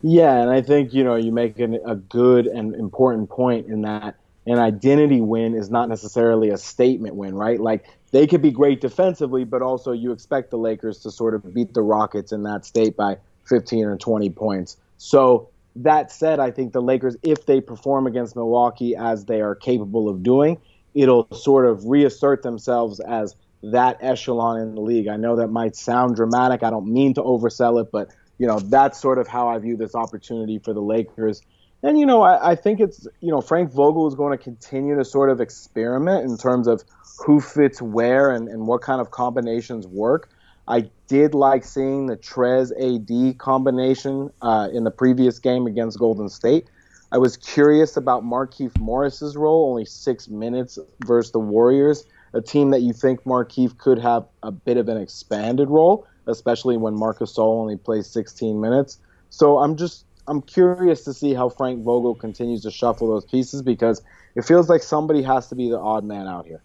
Yeah, 0.01 0.41
and 0.41 0.49
I 0.49 0.61
think 0.61 0.93
you 0.93 1.03
know 1.03 1.15
you 1.15 1.31
make 1.31 1.59
an, 1.59 1.79
a 1.85 1.95
good 1.95 2.47
and 2.47 2.73
important 2.75 3.29
point 3.29 3.67
in 3.67 3.81
that 3.81 4.15
an 4.45 4.59
identity 4.59 5.21
win 5.21 5.55
is 5.55 5.69
not 5.69 5.89
necessarily 5.89 6.49
a 6.49 6.57
statement 6.57 7.15
win, 7.15 7.35
right? 7.35 7.59
Like 7.59 7.85
they 8.11 8.25
could 8.25 8.41
be 8.41 8.51
great 8.51 8.81
defensively, 8.81 9.43
but 9.43 9.61
also 9.61 9.91
you 9.91 10.11
expect 10.11 10.51
the 10.51 10.57
Lakers 10.57 10.99
to 10.99 11.11
sort 11.11 11.35
of 11.35 11.53
beat 11.53 11.73
the 11.73 11.81
Rockets 11.81 12.31
in 12.31 12.43
that 12.43 12.65
state 12.65 12.95
by 12.95 13.17
15 13.47 13.85
or 13.85 13.97
20 13.97 14.29
points. 14.31 14.77
So 14.97 15.49
that 15.75 16.11
said, 16.11 16.39
I 16.39 16.51
think 16.51 16.73
the 16.73 16.81
Lakers, 16.81 17.15
if 17.21 17.45
they 17.45 17.61
perform 17.61 18.07
against 18.07 18.35
Milwaukee 18.35 18.95
as 18.95 19.25
they 19.25 19.41
are 19.41 19.55
capable 19.55 20.09
of 20.09 20.23
doing, 20.23 20.57
it'll 20.95 21.27
sort 21.31 21.65
of 21.65 21.85
reassert 21.85 22.41
themselves 22.41 22.99
as 22.99 23.35
that 23.61 23.97
echelon 24.01 24.59
in 24.61 24.75
the 24.75 24.81
league. 24.81 25.07
I 25.07 25.17
know 25.17 25.35
that 25.35 25.49
might 25.49 25.75
sound 25.75 26.15
dramatic. 26.15 26.63
I 26.63 26.69
don't 26.69 26.87
mean 26.87 27.13
to 27.15 27.21
oversell 27.21 27.81
it, 27.81 27.91
but 27.91 28.09
you 28.39 28.47
know 28.47 28.59
that's 28.59 28.99
sort 28.99 29.19
of 29.19 29.27
how 29.27 29.49
I 29.49 29.59
view 29.59 29.77
this 29.77 29.93
opportunity 29.93 30.57
for 30.57 30.73
the 30.73 30.81
Lakers. 30.81 31.43
And 31.83 31.99
you 31.99 32.05
know, 32.05 32.23
I, 32.23 32.51
I 32.51 32.55
think 32.55 32.79
it's 32.79 33.07
you 33.21 33.31
know 33.31 33.41
Frank 33.41 33.71
Vogel 33.71 34.07
is 34.07 34.15
going 34.15 34.35
to 34.35 34.43
continue 34.43 34.97
to 34.97 35.05
sort 35.05 35.29
of 35.29 35.39
experiment 35.39 36.29
in 36.29 36.37
terms 36.37 36.67
of 36.67 36.83
who 37.25 37.39
fits 37.39 37.81
where 37.81 38.31
and, 38.31 38.47
and 38.47 38.65
what 38.65 38.81
kind 38.81 38.99
of 38.99 39.11
combinations 39.11 39.85
work. 39.85 40.29
I 40.67 40.89
did 41.07 41.33
like 41.33 41.63
seeing 41.65 42.05
the 42.05 42.15
Trez 42.15 42.71
AD 42.71 43.37
combination 43.39 44.29
uh, 44.41 44.69
in 44.71 44.83
the 44.83 44.91
previous 44.91 45.39
game 45.39 45.67
against 45.67 45.97
Golden 45.99 46.29
State. 46.29 46.69
I 47.11 47.17
was 47.17 47.37
curious 47.37 47.97
about 47.97 48.23
Markieff 48.23 48.79
Morris's 48.79 49.35
role, 49.35 49.71
only 49.71 49.85
six 49.85 50.27
minutes 50.27 50.77
versus 51.05 51.31
the 51.31 51.39
Warriors, 51.39 52.05
a 52.33 52.41
team 52.41 52.69
that 52.69 52.81
you 52.81 52.93
think 52.93 53.23
Markieff 53.23 53.79
could 53.79 53.97
have 53.97 54.27
a 54.43 54.51
bit 54.51 54.77
of 54.77 54.89
an 54.89 54.97
expanded 54.97 55.69
role, 55.69 56.05
especially 56.29 56.77
when 56.77 56.93
Marcus 56.93 57.33
Gasol 57.33 57.61
only 57.61 57.77
plays 57.77 58.07
16 58.07 58.59
minutes. 58.59 58.99
So 59.29 59.59
I'm 59.59 59.75
just 59.75 60.05
I'm 60.27 60.41
curious 60.41 61.03
to 61.05 61.13
see 61.13 61.33
how 61.33 61.49
Frank 61.49 61.83
Vogel 61.83 62.15
continues 62.15 62.61
to 62.63 62.71
shuffle 62.71 63.09
those 63.09 63.25
pieces 63.25 63.61
because 63.61 64.01
it 64.35 64.43
feels 64.43 64.69
like 64.69 64.83
somebody 64.83 65.23
has 65.23 65.47
to 65.47 65.55
be 65.55 65.69
the 65.69 65.79
odd 65.79 66.03
man 66.03 66.27
out 66.27 66.45
here. 66.45 66.61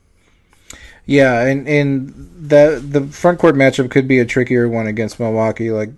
Yeah, 1.06 1.42
and 1.42 1.68
and 1.68 2.08
the 2.36 2.82
the 2.86 3.06
front 3.06 3.38
court 3.38 3.54
matchup 3.54 3.90
could 3.90 4.08
be 4.08 4.18
a 4.18 4.24
trickier 4.24 4.68
one 4.68 4.86
against 4.86 5.20
Milwaukee. 5.20 5.70
Like 5.70 5.90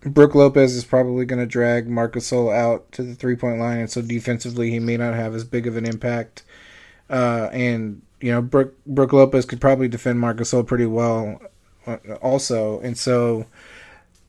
Brook 0.00 0.34
Lopez 0.34 0.74
is 0.74 0.84
probably 0.84 1.24
going 1.24 1.40
to 1.40 1.46
drag 1.46 1.88
Marcus 1.88 2.30
Gasol 2.30 2.54
out 2.54 2.90
to 2.92 3.02
the 3.02 3.14
three 3.14 3.36
point 3.36 3.58
line, 3.58 3.78
and 3.78 3.90
so 3.90 4.00
defensively 4.00 4.70
he 4.70 4.78
may 4.78 4.96
not 4.96 5.14
have 5.14 5.34
as 5.34 5.44
big 5.44 5.66
of 5.66 5.76
an 5.76 5.84
impact. 5.84 6.44
Uh, 7.10 7.48
and 7.52 8.02
you 8.20 8.32
know, 8.32 8.40
Brook 8.40 8.74
Brook 8.86 9.12
Lopez 9.12 9.44
could 9.44 9.60
probably 9.60 9.88
defend 9.88 10.20
Marcus 10.20 10.52
Gasol 10.52 10.66
pretty 10.66 10.86
well, 10.86 11.40
also. 12.22 12.80
And 12.80 12.96
so, 12.96 13.46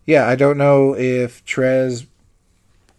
yeah, 0.05 0.27
I 0.27 0.35
don't 0.35 0.57
know 0.57 0.95
if 0.95 1.45
Trez 1.45 2.07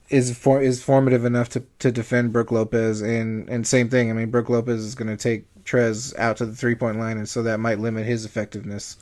is 0.09 0.37
for, 0.37 0.61
is 0.61 0.83
formative 0.83 1.25
enough 1.25 1.49
to, 1.51 1.63
to 1.79 1.93
defend 1.93 2.33
Brook 2.33 2.51
Lopez, 2.51 3.01
and 3.01 3.49
and 3.49 3.67
same 3.67 3.89
thing. 3.89 4.11
I 4.11 4.13
mean, 4.13 4.31
Brook 4.31 4.49
Lopez 4.49 4.81
is 4.81 4.95
going 4.95 5.09
to 5.09 5.17
take 5.17 5.45
Trez 5.65 6.17
out 6.19 6.37
to 6.39 6.47
the 6.47 6.55
three 6.55 6.75
point 6.75 6.99
line, 6.99 7.17
and 7.17 7.29
so 7.29 7.43
that 7.43 7.61
might 7.61 7.79
limit 7.79 8.07
his 8.07 8.25
effectiveness. 8.25 8.97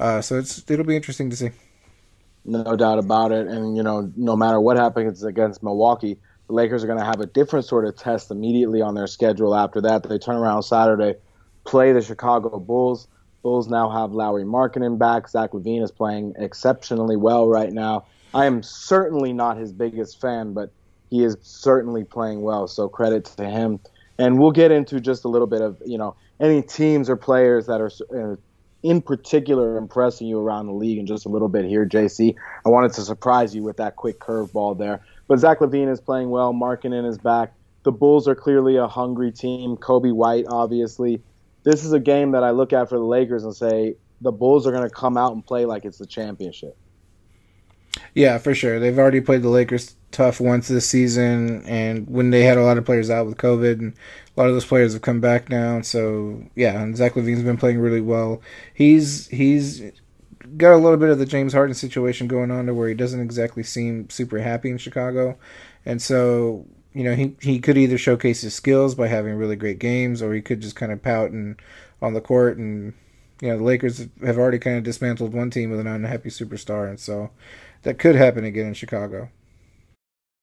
Uh, 0.00 0.20
so 0.20 0.38
it's 0.38 0.68
it'll 0.70 0.84
be 0.84 0.96
interesting 0.96 1.30
to 1.30 1.36
see. 1.36 1.50
No 2.44 2.76
doubt 2.76 2.98
about 2.98 3.30
it. 3.30 3.46
And, 3.46 3.76
you 3.76 3.82
know, 3.82 4.10
no 4.16 4.34
matter 4.34 4.58
what 4.58 4.78
happens 4.78 5.22
against 5.22 5.62
Milwaukee, 5.62 6.18
the 6.46 6.54
Lakers 6.54 6.82
are 6.82 6.86
going 6.86 6.98
to 6.98 7.04
have 7.04 7.20
a 7.20 7.26
different 7.26 7.66
sort 7.66 7.84
of 7.84 7.94
test 7.94 8.30
immediately 8.30 8.80
on 8.80 8.94
their 8.94 9.06
schedule 9.06 9.54
after 9.54 9.82
that. 9.82 10.02
They 10.02 10.18
turn 10.18 10.36
around 10.36 10.62
Saturday, 10.62 11.16
play 11.64 11.92
the 11.92 12.00
Chicago 12.00 12.58
Bulls. 12.58 13.06
Bulls 13.48 13.66
now 13.66 13.88
have 13.88 14.12
Lauri 14.12 14.44
Markkanen 14.44 14.98
back. 14.98 15.26
Zach 15.26 15.52
LaVine 15.52 15.82
is 15.82 15.90
playing 15.90 16.34
exceptionally 16.36 17.16
well 17.16 17.48
right 17.48 17.72
now. 17.72 18.04
I 18.34 18.44
am 18.44 18.62
certainly 18.62 19.32
not 19.32 19.56
his 19.56 19.72
biggest 19.72 20.20
fan, 20.20 20.52
but 20.52 20.70
he 21.08 21.24
is 21.24 21.38
certainly 21.40 22.04
playing 22.04 22.42
well. 22.42 22.68
So 22.68 22.90
credit 22.90 23.24
to 23.38 23.46
him. 23.46 23.80
And 24.18 24.38
we'll 24.38 24.50
get 24.50 24.70
into 24.70 25.00
just 25.00 25.24
a 25.24 25.28
little 25.28 25.46
bit 25.46 25.62
of, 25.62 25.80
you 25.86 25.96
know, 25.96 26.14
any 26.38 26.60
teams 26.60 27.08
or 27.08 27.16
players 27.16 27.64
that 27.68 27.80
are 27.80 27.90
uh, 28.14 28.36
in 28.82 29.00
particular 29.00 29.78
impressing 29.78 30.26
you 30.26 30.38
around 30.38 30.66
the 30.66 30.74
league 30.74 30.98
in 30.98 31.06
just 31.06 31.24
a 31.24 31.30
little 31.30 31.48
bit 31.48 31.64
here, 31.64 31.86
JC. 31.86 32.34
I 32.66 32.68
wanted 32.68 32.92
to 32.92 33.00
surprise 33.00 33.54
you 33.54 33.62
with 33.62 33.78
that 33.78 33.96
quick 33.96 34.20
curveball 34.20 34.76
there. 34.76 35.00
But 35.26 35.38
Zach 35.38 35.60
LaVine 35.60 35.90
is 35.90 36.02
playing 36.02 36.28
well. 36.28 36.52
Markkanen 36.52 37.08
is 37.08 37.16
back. 37.16 37.54
The 37.84 37.92
Bulls 37.92 38.28
are 38.28 38.34
clearly 38.34 38.76
a 38.76 38.88
hungry 38.88 39.32
team. 39.32 39.78
Coby 39.78 40.12
White, 40.12 40.44
obviously. 40.50 41.22
This 41.64 41.84
is 41.84 41.92
a 41.92 42.00
game 42.00 42.32
that 42.32 42.44
I 42.44 42.50
look 42.50 42.72
at 42.72 42.88
for 42.88 42.98
the 42.98 43.04
Lakers 43.04 43.44
and 43.44 43.54
say 43.54 43.96
the 44.20 44.32
Bulls 44.32 44.66
are 44.66 44.72
going 44.72 44.88
to 44.88 44.94
come 44.94 45.16
out 45.16 45.32
and 45.32 45.44
play 45.44 45.64
like 45.64 45.84
it's 45.84 45.98
the 45.98 46.06
championship. 46.06 46.76
Yeah, 48.14 48.38
for 48.38 48.54
sure. 48.54 48.78
They've 48.78 48.98
already 48.98 49.20
played 49.20 49.42
the 49.42 49.48
Lakers 49.48 49.96
tough 50.10 50.40
once 50.40 50.68
this 50.68 50.88
season, 50.88 51.64
and 51.64 52.08
when 52.08 52.30
they 52.30 52.42
had 52.42 52.58
a 52.58 52.62
lot 52.62 52.78
of 52.78 52.84
players 52.84 53.10
out 53.10 53.26
with 53.26 53.36
COVID, 53.36 53.78
and 53.78 53.94
a 54.36 54.40
lot 54.40 54.48
of 54.48 54.54
those 54.54 54.64
players 54.64 54.92
have 54.92 55.02
come 55.02 55.20
back 55.20 55.48
now. 55.48 55.80
So 55.82 56.42
yeah, 56.54 56.80
and 56.80 56.96
Zach 56.96 57.14
LaVine's 57.14 57.42
been 57.42 57.56
playing 57.56 57.78
really 57.78 58.00
well. 58.00 58.40
He's 58.72 59.28
he's 59.28 59.82
got 60.56 60.74
a 60.74 60.78
little 60.78 60.96
bit 60.96 61.10
of 61.10 61.18
the 61.18 61.26
James 61.26 61.52
Harden 61.52 61.74
situation 61.74 62.28
going 62.28 62.50
on 62.50 62.66
to 62.66 62.74
where 62.74 62.88
he 62.88 62.94
doesn't 62.94 63.20
exactly 63.20 63.62
seem 63.62 64.08
super 64.10 64.38
happy 64.38 64.70
in 64.70 64.78
Chicago, 64.78 65.38
and 65.84 66.00
so 66.00 66.66
you 66.98 67.04
know 67.04 67.14
he 67.14 67.36
he 67.40 67.60
could 67.60 67.78
either 67.78 67.96
showcase 67.96 68.40
his 68.40 68.54
skills 68.54 68.96
by 68.96 69.06
having 69.06 69.36
really 69.36 69.54
great 69.54 69.78
games, 69.78 70.20
or 70.20 70.34
he 70.34 70.42
could 70.42 70.60
just 70.60 70.74
kind 70.74 70.90
of 70.90 71.00
pout 71.00 71.30
and 71.30 71.62
on 72.02 72.12
the 72.12 72.20
court 72.20 72.58
and 72.58 72.92
you 73.40 73.48
know 73.48 73.56
the 73.56 73.62
Lakers 73.62 74.08
have 74.20 74.36
already 74.36 74.58
kind 74.58 74.76
of 74.76 74.82
dismantled 74.82 75.32
one 75.32 75.48
team 75.48 75.70
with 75.70 75.78
an 75.78 75.86
unhappy 75.86 76.28
superstar, 76.28 76.88
and 76.88 76.98
so 76.98 77.30
that 77.84 78.00
could 78.00 78.16
happen 78.16 78.44
again 78.44 78.66
in 78.66 78.74
Chicago. 78.74 79.30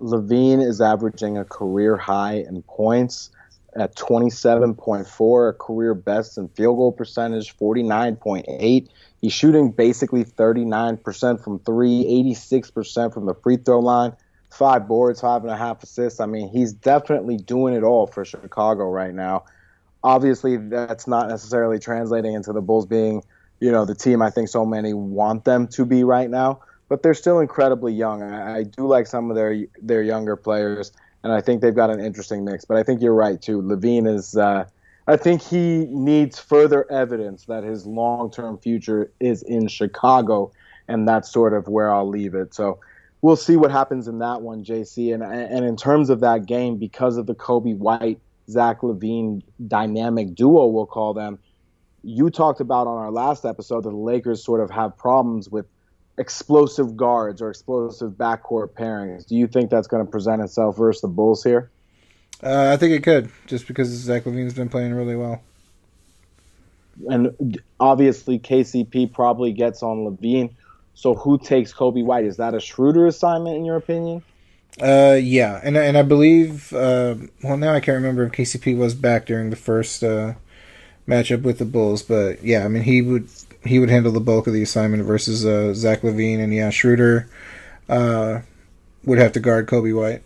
LaVine 0.00 0.66
is 0.66 0.80
averaging 0.80 1.36
a 1.38 1.44
career 1.44 1.96
high 1.96 2.34
in 2.34 2.62
points 2.62 3.30
at 3.76 3.94
27.4, 3.96 5.48
a 5.48 5.52
career 5.52 5.94
best 5.94 6.38
in 6.38 6.48
field 6.48 6.76
goal 6.76 6.92
percentage, 6.92 7.56
49.8. 7.56 8.88
He's 9.20 9.32
shooting 9.32 9.70
basically 9.70 10.24
39% 10.24 11.44
from 11.44 11.58
three, 11.60 12.04
86% 12.34 13.14
from 13.14 13.26
the 13.26 13.34
free 13.34 13.58
throw 13.58 13.78
line, 13.78 14.16
five 14.50 14.88
boards, 14.88 15.20
five 15.20 15.42
and 15.42 15.50
a 15.50 15.56
half 15.56 15.82
assists. 15.82 16.20
I 16.20 16.26
mean, 16.26 16.48
he's 16.48 16.72
definitely 16.72 17.36
doing 17.36 17.74
it 17.74 17.82
all 17.82 18.06
for 18.06 18.24
Chicago 18.24 18.90
right 18.90 19.14
now. 19.14 19.44
Obviously, 20.02 20.56
that's 20.56 21.06
not 21.06 21.28
necessarily 21.28 21.78
translating 21.78 22.32
into 22.32 22.52
the 22.52 22.62
Bulls 22.62 22.86
being, 22.86 23.22
you 23.60 23.70
know, 23.70 23.84
the 23.84 23.94
team 23.94 24.22
I 24.22 24.30
think 24.30 24.48
so 24.48 24.64
many 24.64 24.94
want 24.94 25.44
them 25.44 25.68
to 25.68 25.84
be 25.84 26.02
right 26.02 26.30
now 26.30 26.62
but 26.90 27.04
they're 27.04 27.14
still 27.14 27.38
incredibly 27.38 27.94
young. 27.94 28.22
I, 28.22 28.56
I 28.58 28.62
do 28.64 28.86
like 28.86 29.06
some 29.06 29.30
of 29.30 29.36
their 29.36 29.64
their 29.80 30.02
younger 30.02 30.36
players, 30.36 30.92
and 31.22 31.32
I 31.32 31.40
think 31.40 31.62
they've 31.62 31.74
got 31.74 31.88
an 31.88 32.00
interesting 32.00 32.44
mix. 32.44 32.66
But 32.66 32.76
I 32.76 32.82
think 32.82 33.00
you're 33.00 33.14
right 33.14 33.40
too. 33.40 33.62
LaVine 33.62 34.06
is. 34.06 34.36
Uh, 34.36 34.66
I 35.06 35.16
think 35.16 35.40
he 35.40 35.86
needs 35.86 36.38
further 36.38 36.90
evidence 36.90 37.46
that 37.46 37.64
his 37.64 37.86
long 37.86 38.30
term 38.30 38.58
future 38.58 39.10
is 39.20 39.42
in 39.42 39.68
Chicago, 39.68 40.52
and 40.88 41.08
that's 41.08 41.32
sort 41.32 41.54
of 41.54 41.68
where 41.68 41.90
I'll 41.90 42.08
leave 42.08 42.34
it. 42.34 42.54
So 42.54 42.80
we'll 43.22 43.36
see 43.36 43.56
what 43.56 43.70
happens 43.70 44.08
in 44.08 44.18
that 44.18 44.42
one, 44.42 44.64
JC. 44.64 45.14
And 45.14 45.22
and 45.22 45.64
in 45.64 45.76
terms 45.76 46.10
of 46.10 46.20
that 46.20 46.44
game, 46.44 46.76
because 46.76 47.16
of 47.16 47.26
the 47.26 47.36
Coby 47.36 47.76
White 47.76 48.18
Zach 48.48 48.80
LaVine 48.80 49.42
dynamic 49.68 50.34
duo, 50.34 50.66
we'll 50.66 50.86
call 50.86 51.14
them. 51.14 51.38
You 52.02 52.30
talked 52.30 52.60
about 52.60 52.88
on 52.88 52.98
our 52.98 53.12
last 53.12 53.44
episode 53.44 53.84
that 53.84 53.90
the 53.90 53.96
Lakers 53.96 54.42
sort 54.42 54.60
of 54.60 54.70
have 54.70 54.96
problems 54.96 55.48
with 55.48 55.66
explosive 56.20 56.96
guards 56.98 57.40
or 57.40 57.48
explosive 57.48 58.12
backcourt 58.12 58.68
pairings. 58.74 59.26
Do 59.26 59.34
you 59.34 59.46
think 59.46 59.70
that's 59.70 59.88
going 59.88 60.04
to 60.04 60.10
present 60.10 60.42
itself 60.42 60.76
versus 60.76 61.00
the 61.00 61.08
Bulls 61.08 61.42
here? 61.42 61.70
Uh, 62.42 62.70
I 62.72 62.76
think 62.76 62.92
it 62.92 63.02
could, 63.02 63.30
just 63.46 63.66
because 63.66 63.88
Zach 63.88 64.24
LaVine's 64.24 64.54
been 64.54 64.68
playing 64.68 64.94
really 64.94 65.16
well. 65.16 65.42
And 67.08 67.58
obviously, 67.80 68.38
KCP 68.38 69.12
probably 69.12 69.52
gets 69.52 69.82
on 69.82 70.04
LaVine. 70.04 70.50
So 70.94 71.14
who 71.14 71.38
takes 71.38 71.72
Coby 71.72 72.04
White? 72.04 72.26
Is 72.26 72.36
that 72.36 72.54
a 72.54 72.60
Schroeder 72.60 73.06
assignment 73.06 73.56
in 73.56 73.64
your 73.64 73.76
opinion? 73.76 74.22
Uh, 74.80 75.18
yeah, 75.20 75.60
and 75.64 75.76
and 75.76 75.96
I 75.96 76.02
believe 76.02 76.72
uh, 76.72 77.16
well 77.42 77.56
now 77.56 77.74
I 77.74 77.80
can't 77.80 77.96
remember 77.96 78.24
if 78.24 78.32
KCP 78.32 78.76
was 78.76 78.94
back 78.94 79.26
during 79.26 79.50
the 79.50 79.56
first 79.56 80.04
uh, 80.04 80.34
matchup 81.08 81.42
with 81.42 81.58
the 81.58 81.64
Bulls, 81.64 82.02
but 82.02 82.44
yeah, 82.44 82.64
I 82.64 82.68
mean 82.68 82.84
he 82.84 83.02
would 83.02 83.28
he 83.64 83.78
would 83.78 83.90
handle 83.90 84.12
the 84.12 84.20
bulk 84.20 84.46
of 84.46 84.52
the 84.52 84.62
assignment 84.62 85.04
versus 85.04 85.44
uh, 85.44 85.74
Zach 85.74 86.00
LaVine 86.00 86.38
and 86.38 86.54
yeah, 86.54 86.70
Schroeder 86.70 87.28
uh, 87.88 88.40
would 89.04 89.18
have 89.18 89.32
to 89.32 89.40
guard 89.40 89.66
Coby 89.66 89.94
White. 89.94 90.22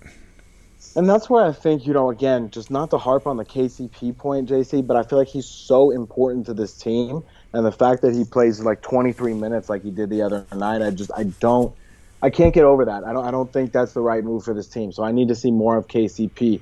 And 0.96 1.08
that's 1.08 1.28
where 1.28 1.44
I 1.44 1.50
think, 1.52 1.86
you 1.86 1.92
know, 1.92 2.10
again, 2.10 2.50
just 2.50 2.70
not 2.70 2.90
to 2.90 2.98
harp 2.98 3.26
on 3.26 3.36
the 3.36 3.44
KCP 3.44 4.16
point, 4.16 4.48
JC, 4.48 4.86
but 4.86 4.96
I 4.96 5.02
feel 5.02 5.18
like 5.18 5.28
he's 5.28 5.46
so 5.46 5.90
important 5.90 6.46
to 6.46 6.54
this 6.54 6.72
team. 6.76 7.24
And 7.52 7.66
the 7.66 7.72
fact 7.72 8.02
that 8.02 8.14
he 8.14 8.24
plays 8.24 8.60
like 8.60 8.80
23 8.80 9.34
minutes 9.34 9.68
like 9.68 9.82
he 9.82 9.90
did 9.90 10.08
the 10.10 10.22
other 10.22 10.46
night, 10.54 10.82
I 10.82 10.90
just, 10.90 11.10
I 11.16 11.24
don't, 11.24 11.74
I 12.22 12.30
can't 12.30 12.54
get 12.54 12.64
over 12.64 12.84
that. 12.84 13.02
I 13.04 13.12
don't, 13.12 13.24
I 13.24 13.32
don't 13.32 13.52
think 13.52 13.72
that's 13.72 13.92
the 13.92 14.00
right 14.00 14.22
move 14.22 14.44
for 14.44 14.54
this 14.54 14.68
team. 14.68 14.92
So 14.92 15.02
I 15.02 15.10
need 15.10 15.28
to 15.28 15.34
see 15.34 15.50
more 15.50 15.76
of 15.76 15.88
KCP. 15.88 16.60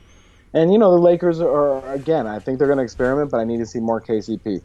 And, 0.55 0.73
you 0.73 0.79
know, 0.79 0.91
the 0.91 1.00
Lakers 1.00 1.41
are, 1.41 1.93
again, 1.93 2.26
I 2.26 2.38
think 2.38 2.59
they're 2.59 2.69
going 2.69 2.79
to 2.79 2.85
experiment, 2.85 3.31
but 3.31 3.38
I 3.38 3.45
need 3.45 3.59
to 3.59 3.67
see 3.67 3.81
more 3.81 4.00
KCP. 4.00 4.62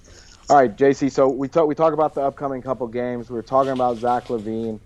All 0.49 0.55
right, 0.55 0.73
JC. 0.73 1.11
So 1.11 1.27
we 1.27 1.49
talk 1.49 1.67
we 1.67 1.75
talk 1.75 1.91
about 1.91 2.13
the 2.13 2.21
upcoming 2.21 2.61
couple 2.61 2.87
games. 2.87 3.29
We 3.29 3.37
are 3.37 3.43
talking 3.43 3.73
about 3.73 3.97
Zach 3.97 4.27
LaVine. 4.27 4.79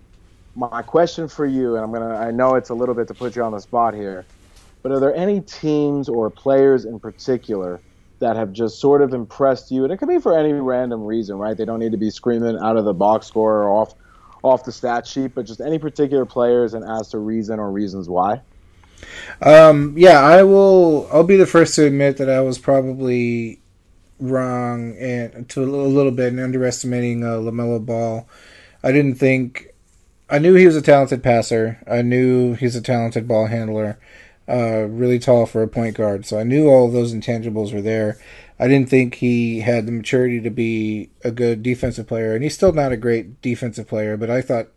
My 0.55 0.81
question 0.81 1.27
for 1.27 1.45
you, 1.45 1.75
and 1.75 1.85
I'm 1.85 1.91
gonna 1.91 2.15
I 2.15 2.31
know 2.31 2.55
it's 2.55 2.69
a 2.69 2.73
little 2.73 2.95
bit 2.95 3.07
to 3.09 3.13
put 3.13 3.35
you 3.35 3.43
on 3.43 3.51
the 3.51 3.59
spot 3.59 3.93
here, 3.93 4.25
but 4.81 4.91
are 4.91 4.99
there 4.99 5.15
any 5.15 5.39
teams 5.39 6.09
or 6.09 6.31
players 6.31 6.85
in 6.85 6.99
particular 6.99 7.79
that 8.17 8.37
have 8.37 8.51
just 8.53 8.79
sort 8.79 9.03
of 9.03 9.13
impressed 9.13 9.69
you? 9.69 9.83
And 9.83 9.93
it 9.93 9.97
could 9.97 10.09
be 10.09 10.17
for 10.17 10.35
any 10.35 10.51
random 10.51 11.03
reason, 11.03 11.37
right? 11.37 11.55
They 11.55 11.65
don't 11.65 11.79
need 11.79 11.91
to 11.91 11.97
be 11.97 12.09
screaming 12.09 12.57
out 12.57 12.75
of 12.75 12.85
the 12.85 12.93
box 12.93 13.27
score 13.27 13.61
or 13.61 13.69
off 13.69 13.93
off 14.41 14.63
the 14.63 14.71
stat 14.71 15.05
sheet, 15.05 15.35
but 15.35 15.45
just 15.45 15.61
any 15.61 15.77
particular 15.77 16.25
players 16.25 16.73
and 16.73 16.83
as 16.83 17.09
to 17.09 17.19
reason 17.19 17.59
or 17.59 17.69
reasons 17.69 18.09
why. 18.09 18.41
Um, 19.43 19.93
yeah, 19.95 20.21
I 20.21 20.41
will. 20.41 21.07
I'll 21.13 21.23
be 21.23 21.37
the 21.37 21.45
first 21.45 21.75
to 21.75 21.85
admit 21.85 22.17
that 22.17 22.31
I 22.31 22.41
was 22.41 22.57
probably 22.57 23.60
wrong 24.21 24.95
and 24.97 25.49
to 25.49 25.63
a 25.63 25.65
little, 25.65 26.11
bit 26.11 26.31
and 26.31 26.39
underestimating 26.39 27.23
uh, 27.23 27.31
LaMelo 27.31 27.85
Ball. 27.85 28.27
I 28.83 28.91
didn't 28.91 29.15
think 29.15 29.73
I 30.29 30.39
knew 30.39 30.55
he 30.55 30.65
was 30.65 30.77
a 30.77 30.81
talented 30.81 31.23
passer. 31.23 31.83
I 31.89 32.01
knew 32.01 32.53
he's 32.53 32.75
a 32.75 32.81
talented 32.81 33.27
ball 33.27 33.47
handler. 33.47 33.99
Uh, 34.47 34.85
really 34.89 35.19
tall 35.19 35.45
for 35.45 35.61
a 35.61 35.67
point 35.67 35.95
guard. 35.95 36.25
So 36.25 36.39
I 36.39 36.43
knew 36.43 36.67
all 36.67 36.89
those 36.89 37.13
intangibles 37.13 37.73
were 37.73 37.81
there. 37.81 38.17
I 38.59 38.67
didn't 38.67 38.89
think 38.89 39.15
he 39.15 39.61
had 39.61 39.85
the 39.85 39.91
maturity 39.91 40.39
to 40.41 40.49
be 40.49 41.09
a 41.23 41.31
good 41.31 41.63
defensive 41.63 42.07
player, 42.07 42.33
and 42.33 42.43
he's 42.43 42.53
still 42.53 42.73
not 42.73 42.91
a 42.91 42.97
great 42.97 43.41
defensive 43.41 43.87
player. 43.87 44.17
But 44.17 44.29
I 44.29 44.41
thought, 44.41 44.67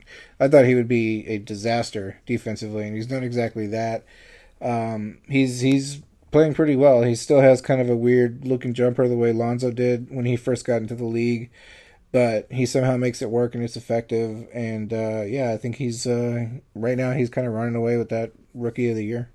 I 0.40 0.48
thought 0.48 0.64
he 0.64 0.74
would 0.74 0.88
be 0.88 1.26
a 1.26 1.38
disaster 1.38 2.20
defensively, 2.24 2.86
and 2.86 2.96
he's 2.96 3.10
not 3.10 3.22
exactly 3.22 3.66
that. 3.68 4.04
Um, 4.60 5.18
he's 5.28 5.60
he's 5.60 6.00
playing 6.34 6.52
pretty 6.52 6.74
well. 6.74 7.04
He 7.04 7.14
still 7.14 7.40
has 7.40 7.62
kind 7.62 7.80
of 7.80 7.88
a 7.88 7.94
weird 7.94 8.44
looking 8.44 8.74
jumper 8.74 9.06
the 9.06 9.16
way 9.16 9.32
Lonzo 9.32 9.70
did 9.70 10.08
when 10.10 10.24
he 10.24 10.34
first 10.34 10.64
got 10.64 10.82
into 10.82 10.96
the 10.96 11.04
league, 11.04 11.48
but 12.10 12.48
he 12.50 12.66
somehow 12.66 12.96
makes 12.96 13.22
it 13.22 13.30
work 13.30 13.54
and 13.54 13.62
it's 13.62 13.76
effective. 13.76 14.48
And 14.52 14.92
uh, 14.92 15.22
yeah, 15.22 15.52
I 15.52 15.56
think 15.56 15.76
he's 15.76 16.08
uh, 16.08 16.46
right 16.74 16.98
now 16.98 17.12
he's 17.12 17.30
kind 17.30 17.46
of 17.46 17.52
running 17.52 17.76
away 17.76 17.98
with 17.98 18.08
that 18.08 18.32
rookie 18.52 18.90
of 18.90 18.96
the 18.96 19.04
year. 19.04 19.30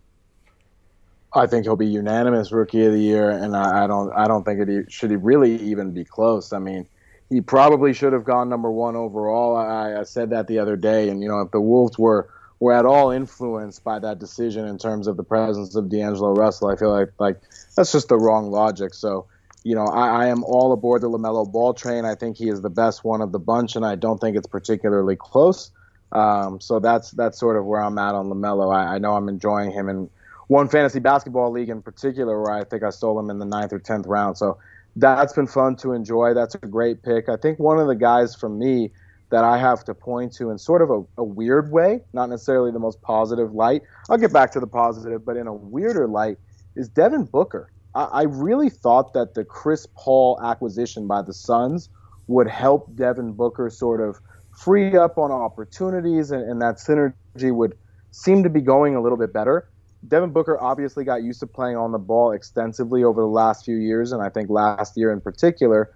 I 1.34 1.48
think 1.48 1.64
he'll 1.64 1.78
be 1.78 1.88
unanimous 1.88 2.52
rookie 2.52 2.86
of 2.86 2.92
the 2.92 3.00
year, 3.00 3.30
and 3.30 3.56
I, 3.56 3.86
I 3.86 3.88
don't 3.88 4.12
I 4.12 4.28
don't 4.28 4.44
think 4.44 4.68
it 4.68 4.92
should 4.92 5.12
he 5.12 5.16
really 5.16 5.56
even 5.56 5.94
be 5.94 6.04
close. 6.04 6.52
I 6.52 6.60
mean, 6.60 6.86
he 7.30 7.40
probably 7.40 7.94
should 7.94 8.12
have 8.12 8.26
gone 8.26 8.50
number 8.50 8.70
one 8.70 8.98
overall. 8.98 9.56
I, 9.56 10.02
I 10.02 10.04
said 10.04 10.32
that 10.32 10.48
the 10.48 10.60
other 10.60 10.76
day, 10.76 11.08
and 11.08 11.24
you 11.24 11.30
know 11.30 11.40
if 11.40 11.52
the 11.52 11.62
Wolves 11.62 11.98
were 11.98 12.30
were 12.60 12.74
at 12.74 12.86
all 12.86 13.12
influenced 13.12 13.84
by 13.84 14.00
that 14.00 14.20
decision 14.20 14.66
in 14.66 14.78
terms 14.78 15.08
of 15.08 15.18
the 15.18 15.24
presence 15.24 15.76
of 15.76 15.90
D'Angelo 15.90 16.34
Russell, 16.34 16.70
I 16.70 16.76
feel 16.76 16.92
like 16.92 17.10
like 17.20 17.42
that's 17.76 17.92
just 17.92 18.10
the 18.10 18.18
wrong 18.18 18.52
logic. 18.52 18.94
So. 18.94 19.28
You 19.62 19.76
know, 19.76 19.88
I, 19.88 20.24
I 20.24 20.28
am 20.28 20.46
all 20.46 20.72
aboard 20.72 21.02
the 21.02 21.10
LaMelo 21.10 21.52
Ball 21.52 21.74
train. 21.74 22.06
I 22.06 22.16
think 22.16 22.38
he 22.38 22.48
is 22.48 22.62
the 22.62 22.70
best 22.70 23.04
one 23.04 23.20
of 23.20 23.34
the 23.34 23.40
bunch, 23.40 23.76
and 23.76 23.86
I 23.86 23.96
don't 23.96 24.18
think 24.18 24.38
it's 24.38 24.48
particularly 24.48 25.18
close. 25.18 25.72
Um, 26.14 26.62
so 26.62 26.80
that's 26.80 27.12
that's 27.12 27.38
sort 27.38 27.58
of 27.58 27.66
where 27.66 27.82
I'm 27.82 27.98
at 27.98 28.16
on 28.16 28.28
LaMelo. 28.28 28.74
I, 28.74 28.96
I 28.96 28.98
know 29.00 29.16
I'm 29.16 29.28
enjoying 29.28 29.72
him, 29.72 29.90
in 29.90 30.10
one 30.48 30.68
fantasy 30.68 31.00
basketball 31.00 31.52
league 31.52 31.70
in 31.70 31.82
particular 31.82 32.42
where 32.42 32.52
I 32.52 32.64
think 32.64 32.82
I 32.84 32.90
stole 32.90 33.20
him 33.20 33.30
in 33.30 33.38
the 33.38 33.46
ninth 33.46 33.72
or 33.72 33.80
tenth 33.80 34.08
round. 34.08 34.38
So 34.38 34.58
that's 34.96 35.32
been 35.34 35.46
fun 35.46 35.76
to 35.78 35.94
enjoy. 35.94 36.34
That's 36.34 36.56
a 36.56 36.58
great 36.58 37.04
pick. 37.04 37.30
I 37.30 37.38
think 37.38 37.60
one 37.60 37.80
of 37.80 37.88
the 37.88 37.96
guys 37.96 38.36
for 38.36 38.50
me 38.50 38.92
that 39.30 39.44
I 39.44 39.58
have 39.58 39.84
to 39.86 39.94
point 39.94 40.34
to 40.34 40.50
in 40.50 40.58
sort 40.58 40.82
of 40.82 40.90
a, 40.90 41.04
a, 41.22 41.24
weird 41.24 41.72
way, 41.72 42.02
not 42.14 42.30
necessarily 42.30 42.72
the 42.72 42.80
most 42.80 43.02
positive 43.02 43.54
light. 43.54 43.84
I'll 44.10 44.18
get 44.18 44.34
back 44.34 44.52
to 44.54 44.60
the 44.60 44.68
positive, 44.68 45.24
but 45.24 45.38
in 45.38 45.48
a 45.48 45.54
weirder 45.54 46.08
light, 46.08 46.38
is 46.76 46.90
Devin 46.90 47.26
Booker. 47.26 47.72
I, 47.94 48.04
I 48.04 48.22
really 48.24 48.70
thought 48.70 49.14
that 49.14 49.36
the 49.36 49.44
Chris 49.44 49.88
Paul 49.96 50.40
acquisition 50.44 51.08
by 51.08 51.22
the 51.22 51.34
Suns 51.34 51.90
would 52.28 52.48
help 52.48 52.96
Devin 52.96 53.34
Booker 53.34 53.70
sort 53.70 54.02
of 54.02 54.20
free 54.58 54.98
up 54.98 55.18
on 55.18 55.32
opportunities 55.32 56.32
and, 56.32 56.44
and 56.44 56.62
that 56.62 56.76
synergy 56.76 57.54
would 57.54 57.78
seem 58.12 58.44
to 58.44 58.50
be 58.50 58.62
going 58.62 58.96
a 58.96 59.02
little 59.02 59.18
bit 59.18 59.32
better. 59.32 59.70
Devin 60.08 60.32
Booker 60.32 60.60
obviously 60.60 61.04
got 61.04 61.24
used 61.24 61.40
to 61.42 61.48
playing 61.48 61.76
on 61.76 61.92
the 61.92 62.00
ball 62.00 62.32
extensively 62.32 63.04
over 63.04 63.22
the 63.22 63.28
last 63.28 63.66
few 63.66 63.76
years, 63.76 64.12
and 64.12 64.22
I 64.22 64.30
think 64.30 64.50
last 64.50 64.96
year 64.96 65.12
in 65.12 65.22
particular. 65.22 65.92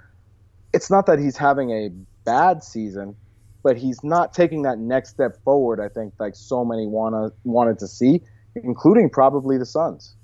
It's 0.74 0.90
not 0.90 1.06
that 1.06 1.20
he's 1.20 1.38
having 1.38 1.72
a 1.72 1.90
bad 2.26 2.64
season, 2.64 3.16
but 3.64 3.78
he's 3.78 4.04
not 4.04 4.34
taking 4.34 4.62
that 4.64 4.78
next 4.78 5.10
step 5.12 5.42
forward. 5.44 5.80
I 5.80 5.90
think 5.90 6.14
like 6.20 6.36
so 6.36 6.64
many 6.64 6.86
wanna 6.86 7.32
wanted 7.44 7.80
to 7.80 7.88
see, 7.88 8.22
including 8.56 9.10
probably 9.10 9.58
the 9.58 9.66
Suns. 9.66 10.16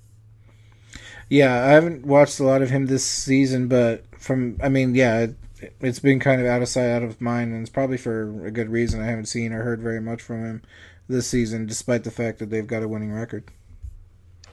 Yeah, 1.30 1.64
I 1.64 1.70
haven't 1.70 2.06
watched 2.06 2.40
a 2.40 2.44
lot 2.44 2.62
of 2.62 2.70
him 2.70 2.88
this 2.88 3.06
season, 3.06 3.68
but 3.68 4.04
from 4.18 4.58
I 4.62 4.70
mean, 4.70 4.96
yeah, 4.96 5.20
it, 5.20 5.36
it's 5.80 6.00
been 6.00 6.20
kind 6.20 6.42
of 6.42 6.48
out 6.48 6.62
of 6.62 6.68
sight, 6.68 6.90
out 6.90 7.04
of 7.04 7.22
mind, 7.22 7.54
and 7.54 7.62
it's 7.62 7.70
probably 7.70 7.98
for 7.98 8.46
a 8.46 8.52
good 8.52 8.70
reason. 8.70 9.02
I 9.02 9.06
haven't 9.06 9.26
seen 9.28 9.54
or 9.54 9.64
heard 9.64 9.82
very 9.82 10.02
much 10.02 10.22
from 10.22 10.44
him 10.44 10.62
this 11.08 11.28
season, 11.28 11.66
despite 11.66 12.04
the 12.04 12.12
fact 12.12 12.40
that 12.40 12.50
they've 12.50 12.68
got 12.68 12.84
a 12.84 12.88
winning 12.88 13.12
record. 13.12 13.46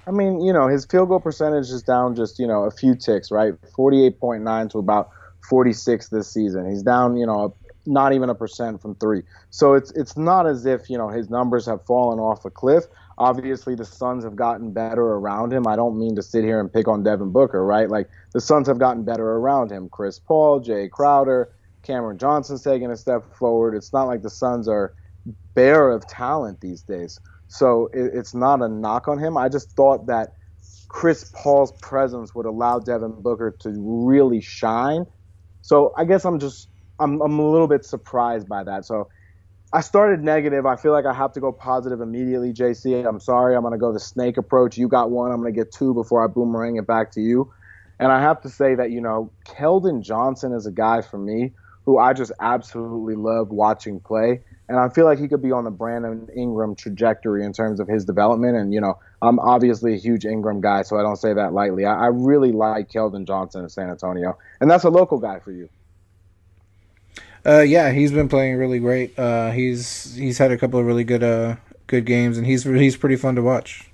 I 0.06 0.12
mean, 0.12 0.40
you 0.40 0.52
know, 0.52 0.68
his 0.68 0.84
field 0.86 1.08
goal 1.08 1.20
percentage 1.20 1.68
is 1.70 1.82
down 1.82 2.14
just, 2.14 2.38
you 2.38 2.46
know, 2.46 2.64
a 2.64 2.70
few 2.70 2.94
ticks, 2.94 3.30
right? 3.30 3.54
48.9 3.76 4.70
to 4.70 4.78
about 4.78 5.10
46 5.48 6.08
this 6.08 6.32
season. 6.32 6.68
He's 6.70 6.82
down, 6.82 7.16
you 7.16 7.26
know, 7.26 7.54
not 7.86 8.12
even 8.12 8.30
a 8.30 8.34
percent 8.34 8.80
from 8.80 8.94
three. 8.96 9.22
So 9.50 9.74
it's 9.74 9.90
it's 9.92 10.16
not 10.16 10.46
as 10.46 10.66
if, 10.66 10.88
you 10.90 10.98
know, 10.98 11.08
his 11.08 11.30
numbers 11.30 11.66
have 11.66 11.84
fallen 11.86 12.18
off 12.18 12.44
a 12.44 12.50
cliff. 12.50 12.84
Obviously, 13.18 13.74
the 13.74 13.84
Suns 13.84 14.24
have 14.24 14.36
gotten 14.36 14.72
better 14.72 15.02
around 15.02 15.52
him. 15.52 15.66
I 15.66 15.76
don't 15.76 15.98
mean 15.98 16.16
to 16.16 16.22
sit 16.22 16.44
here 16.44 16.60
and 16.60 16.72
pick 16.72 16.86
on 16.86 17.02
Devin 17.02 17.32
Booker, 17.32 17.64
right? 17.64 17.88
Like 17.88 18.08
the 18.32 18.40
Suns 18.40 18.68
have 18.68 18.78
gotten 18.78 19.04
better 19.04 19.26
around 19.26 19.70
him. 19.70 19.88
Chris 19.88 20.18
Paul, 20.18 20.60
Jay 20.60 20.88
Crowder, 20.88 21.50
Cameron 21.82 22.18
Johnson's 22.18 22.62
taking 22.62 22.90
a 22.90 22.96
step 22.96 23.34
forward. 23.36 23.74
It's 23.74 23.92
not 23.92 24.04
like 24.04 24.22
the 24.22 24.30
Suns 24.30 24.68
are 24.68 24.94
bare 25.54 25.90
of 25.90 26.06
talent 26.06 26.60
these 26.60 26.82
days. 26.82 27.18
So 27.48 27.88
it, 27.94 28.10
it's 28.14 28.34
not 28.34 28.60
a 28.60 28.68
knock 28.68 29.08
on 29.08 29.18
him. 29.18 29.36
I 29.36 29.48
just 29.48 29.72
thought 29.72 30.06
that 30.06 30.34
Chris 30.88 31.30
Paul's 31.34 31.72
presence 31.80 32.34
would 32.34 32.46
allow 32.46 32.78
Devin 32.78 33.22
Booker 33.22 33.56
to 33.60 33.72
really 33.76 34.40
shine. 34.40 35.06
So 35.62 35.92
I 35.96 36.04
guess 36.04 36.24
I'm 36.24 36.38
just 36.38 36.68
I'm 36.98 37.20
I'm 37.20 37.38
a 37.38 37.50
little 37.50 37.68
bit 37.68 37.84
surprised 37.84 38.48
by 38.48 38.64
that. 38.64 38.84
So 38.84 39.08
I 39.72 39.80
started 39.80 40.22
negative. 40.22 40.64
I 40.64 40.76
feel 40.76 40.92
like 40.92 41.06
I 41.06 41.12
have 41.12 41.32
to 41.32 41.40
go 41.40 41.52
positive 41.52 42.00
immediately, 42.00 42.52
JC. 42.52 43.06
I'm 43.06 43.20
sorry. 43.20 43.56
I'm 43.56 43.62
going 43.62 43.72
to 43.72 43.78
go 43.78 43.92
the 43.92 44.00
snake 44.00 44.36
approach. 44.36 44.78
You 44.78 44.88
got 44.88 45.10
one. 45.10 45.32
I'm 45.32 45.40
going 45.40 45.52
to 45.52 45.58
get 45.58 45.72
two 45.72 45.92
before 45.92 46.24
I 46.24 46.28
boomerang 46.28 46.76
it 46.76 46.86
back 46.86 47.12
to 47.12 47.20
you. 47.20 47.52
And 47.98 48.12
I 48.12 48.20
have 48.20 48.42
to 48.42 48.48
say 48.48 48.74
that, 48.74 48.90
you 48.90 49.00
know, 49.00 49.32
Keldon 49.44 50.02
Johnson 50.02 50.52
is 50.52 50.66
a 50.66 50.70
guy 50.70 51.02
for 51.02 51.18
me 51.18 51.52
who 51.84 51.98
I 51.98 52.12
just 52.12 52.30
absolutely 52.40 53.16
love 53.16 53.48
watching 53.48 54.00
play 54.00 54.42
and 54.68 54.78
I 54.78 54.88
feel 54.88 55.04
like 55.04 55.18
he 55.18 55.28
could 55.28 55.42
be 55.42 55.52
on 55.52 55.64
the 55.64 55.70
Brandon 55.70 56.28
Ingram 56.36 56.74
trajectory 56.74 57.44
in 57.44 57.52
terms 57.52 57.78
of 57.78 57.86
his 57.86 58.04
development. 58.04 58.56
And 58.56 58.74
you 58.74 58.80
know, 58.80 58.98
I'm 59.22 59.38
obviously 59.38 59.94
a 59.94 59.96
huge 59.96 60.24
Ingram 60.24 60.60
guy, 60.60 60.82
so 60.82 60.98
I 60.98 61.02
don't 61.02 61.16
say 61.16 61.32
that 61.34 61.52
lightly. 61.52 61.84
I, 61.84 61.94
I 61.94 62.06
really 62.06 62.52
like 62.52 62.88
Keldon 62.88 63.26
Johnson 63.26 63.62
in 63.62 63.68
San 63.68 63.90
Antonio, 63.90 64.36
and 64.60 64.70
that's 64.70 64.84
a 64.84 64.90
local 64.90 65.18
guy 65.18 65.38
for 65.38 65.52
you. 65.52 65.68
Uh, 67.46 67.60
yeah, 67.60 67.92
he's 67.92 68.10
been 68.10 68.28
playing 68.28 68.56
really 68.56 68.80
great. 68.80 69.16
Uh, 69.16 69.52
he's 69.52 70.16
he's 70.16 70.38
had 70.38 70.50
a 70.50 70.58
couple 70.58 70.80
of 70.80 70.86
really 70.86 71.04
good 71.04 71.22
uh, 71.22 71.56
good 71.86 72.04
games, 72.04 72.38
and 72.38 72.46
he's 72.46 72.64
he's 72.64 72.96
pretty 72.96 73.16
fun 73.16 73.36
to 73.36 73.42
watch. 73.42 73.88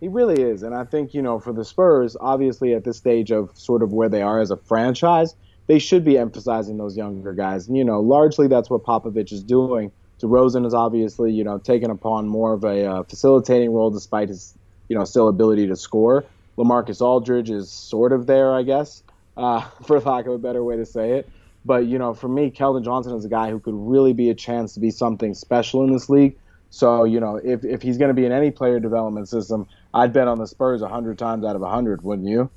He 0.00 0.08
really 0.08 0.42
is, 0.42 0.62
and 0.62 0.74
I 0.74 0.84
think 0.84 1.14
you 1.14 1.22
know 1.22 1.38
for 1.38 1.52
the 1.52 1.64
Spurs, 1.64 2.16
obviously 2.20 2.74
at 2.74 2.84
this 2.84 2.96
stage 2.96 3.30
of 3.30 3.56
sort 3.56 3.82
of 3.82 3.92
where 3.92 4.08
they 4.08 4.22
are 4.22 4.40
as 4.40 4.50
a 4.50 4.56
franchise, 4.56 5.36
they 5.68 5.78
should 5.78 6.04
be 6.04 6.18
emphasizing 6.18 6.76
those 6.78 6.96
younger 6.96 7.32
guys. 7.32 7.68
And, 7.68 7.76
you 7.76 7.84
know, 7.84 8.00
largely 8.00 8.48
that's 8.48 8.68
what 8.68 8.82
Popovich 8.82 9.32
is 9.32 9.44
doing. 9.44 9.92
DeRozan 10.20 10.66
is 10.66 10.74
obviously, 10.74 11.30
you 11.30 11.44
know, 11.44 11.58
taken 11.58 11.90
upon 11.90 12.26
more 12.26 12.54
of 12.54 12.64
a 12.64 12.84
uh, 12.84 13.02
facilitating 13.04 13.70
role 13.72 13.90
despite 13.90 14.28
his, 14.28 14.54
you 14.88 14.98
know, 14.98 15.04
still 15.04 15.28
ability 15.28 15.68
to 15.68 15.76
score. 15.76 16.24
LaMarcus 16.56 17.00
Aldridge 17.00 17.50
is 17.50 17.70
sort 17.70 18.12
of 18.12 18.26
there, 18.26 18.52
I 18.52 18.62
guess, 18.62 19.04
uh, 19.36 19.60
for 19.86 20.00
lack 20.00 20.26
of 20.26 20.32
a 20.32 20.38
better 20.38 20.64
way 20.64 20.76
to 20.76 20.86
say 20.86 21.12
it. 21.12 21.28
But, 21.64 21.86
you 21.86 21.98
know, 21.98 22.14
for 22.14 22.28
me, 22.28 22.50
Keldon 22.50 22.84
Johnson 22.84 23.14
is 23.14 23.24
a 23.24 23.28
guy 23.28 23.50
who 23.50 23.60
could 23.60 23.74
really 23.74 24.12
be 24.12 24.30
a 24.30 24.34
chance 24.34 24.74
to 24.74 24.80
be 24.80 24.90
something 24.90 25.34
special 25.34 25.84
in 25.84 25.92
this 25.92 26.08
league. 26.08 26.36
So, 26.70 27.04
you 27.04 27.20
know, 27.20 27.36
if, 27.36 27.64
if 27.64 27.82
he's 27.82 27.98
going 27.98 28.08
to 28.08 28.14
be 28.14 28.26
in 28.26 28.32
any 28.32 28.50
player 28.50 28.78
development 28.78 29.28
system, 29.28 29.66
I'd 29.94 30.12
bet 30.12 30.28
on 30.28 30.38
the 30.38 30.46
Spurs 30.46 30.80
100 30.80 31.18
times 31.18 31.44
out 31.44 31.56
of 31.56 31.62
100, 31.62 32.02
wouldn't 32.02 32.28
you? 32.28 32.50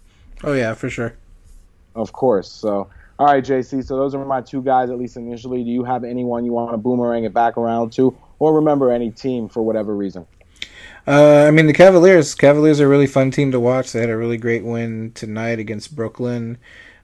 Oh, 0.43 0.53
yeah, 0.53 0.73
for 0.73 0.89
sure. 0.89 1.15
Of 1.95 2.11
course. 2.13 2.51
So, 2.51 2.89
all 3.19 3.25
right, 3.27 3.43
JC. 3.43 3.85
So 3.85 3.97
those 3.97 4.15
are 4.15 4.25
my 4.25 4.41
two 4.41 4.61
guys, 4.61 4.89
at 4.89 4.97
least 4.97 5.17
initially. 5.17 5.63
Do 5.63 5.69
you 5.69 5.83
have 5.83 6.03
anyone 6.03 6.45
you 6.45 6.51
want 6.51 6.71
to 6.71 6.77
boomerang 6.77 7.23
it 7.23 7.33
back 7.33 7.57
around 7.57 7.93
to, 7.93 8.17
or 8.39 8.55
remember 8.55 8.91
any 8.91 9.11
team 9.11 9.47
for 9.47 9.61
whatever 9.61 9.95
reason? 9.95 10.25
Uh, 11.07 11.45
I 11.47 11.51
mean, 11.51 11.67
the 11.67 11.73
Cavaliers. 11.73 12.35
Cavaliers 12.35 12.79
are 12.79 12.85
a 12.85 12.89
really 12.89 13.07
fun 13.07 13.31
team 13.31 13.51
to 13.51 13.59
watch. 13.59 13.91
They 13.91 14.01
had 14.01 14.09
a 14.09 14.17
really 14.17 14.37
great 14.37 14.63
win 14.63 15.11
tonight 15.13 15.59
against 15.59 15.95
Brooklyn. 15.95 16.57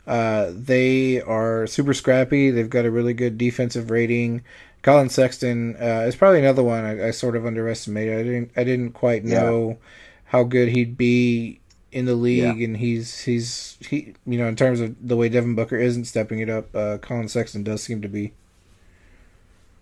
Uh, 0.07 0.51
they 0.53 1.21
are 1.21 1.67
super 1.67 1.93
scrappy. 1.93 2.49
They've 2.49 2.69
got 2.69 2.85
a 2.85 2.91
really 2.91 3.13
good 3.13 3.37
defensive 3.37 3.91
rating. 3.91 4.43
Collin 4.81 5.09
Sexton 5.09 5.75
uh, 5.81 6.05
is 6.07 6.15
probably 6.15 6.39
another 6.39 6.63
one 6.63 6.85
I, 6.85 7.07
I, 7.07 7.11
sort 7.11 7.35
of 7.35 7.45
underestimated. 7.45 8.17
I 8.17 8.23
didn't 8.23 8.51
I 8.55 8.63
didn't 8.63 8.91
quite 8.91 9.25
know 9.25 9.69
yeah. 9.69 9.75
how 10.25 10.43
good 10.43 10.69
he'd 10.69 10.97
be 10.97 11.59
in 11.91 12.05
the 12.05 12.15
league, 12.15 12.57
yeah. 12.59 12.65
and 12.65 12.77
he's 12.77 13.21
he's 13.21 13.77
he 13.81 14.13
you 14.25 14.37
know 14.37 14.47
in 14.47 14.55
terms 14.55 14.79
of 14.79 14.95
the 15.05 15.17
way 15.17 15.27
Devin 15.27 15.55
Booker 15.55 15.77
isn't 15.77 16.05
stepping 16.05 16.39
it 16.39 16.49
up, 16.49 16.73
uh, 16.73 16.99
Collin 16.99 17.27
Sexton 17.27 17.63
does 17.63 17.83
seem 17.83 18.01
to 18.01 18.07
be. 18.07 18.33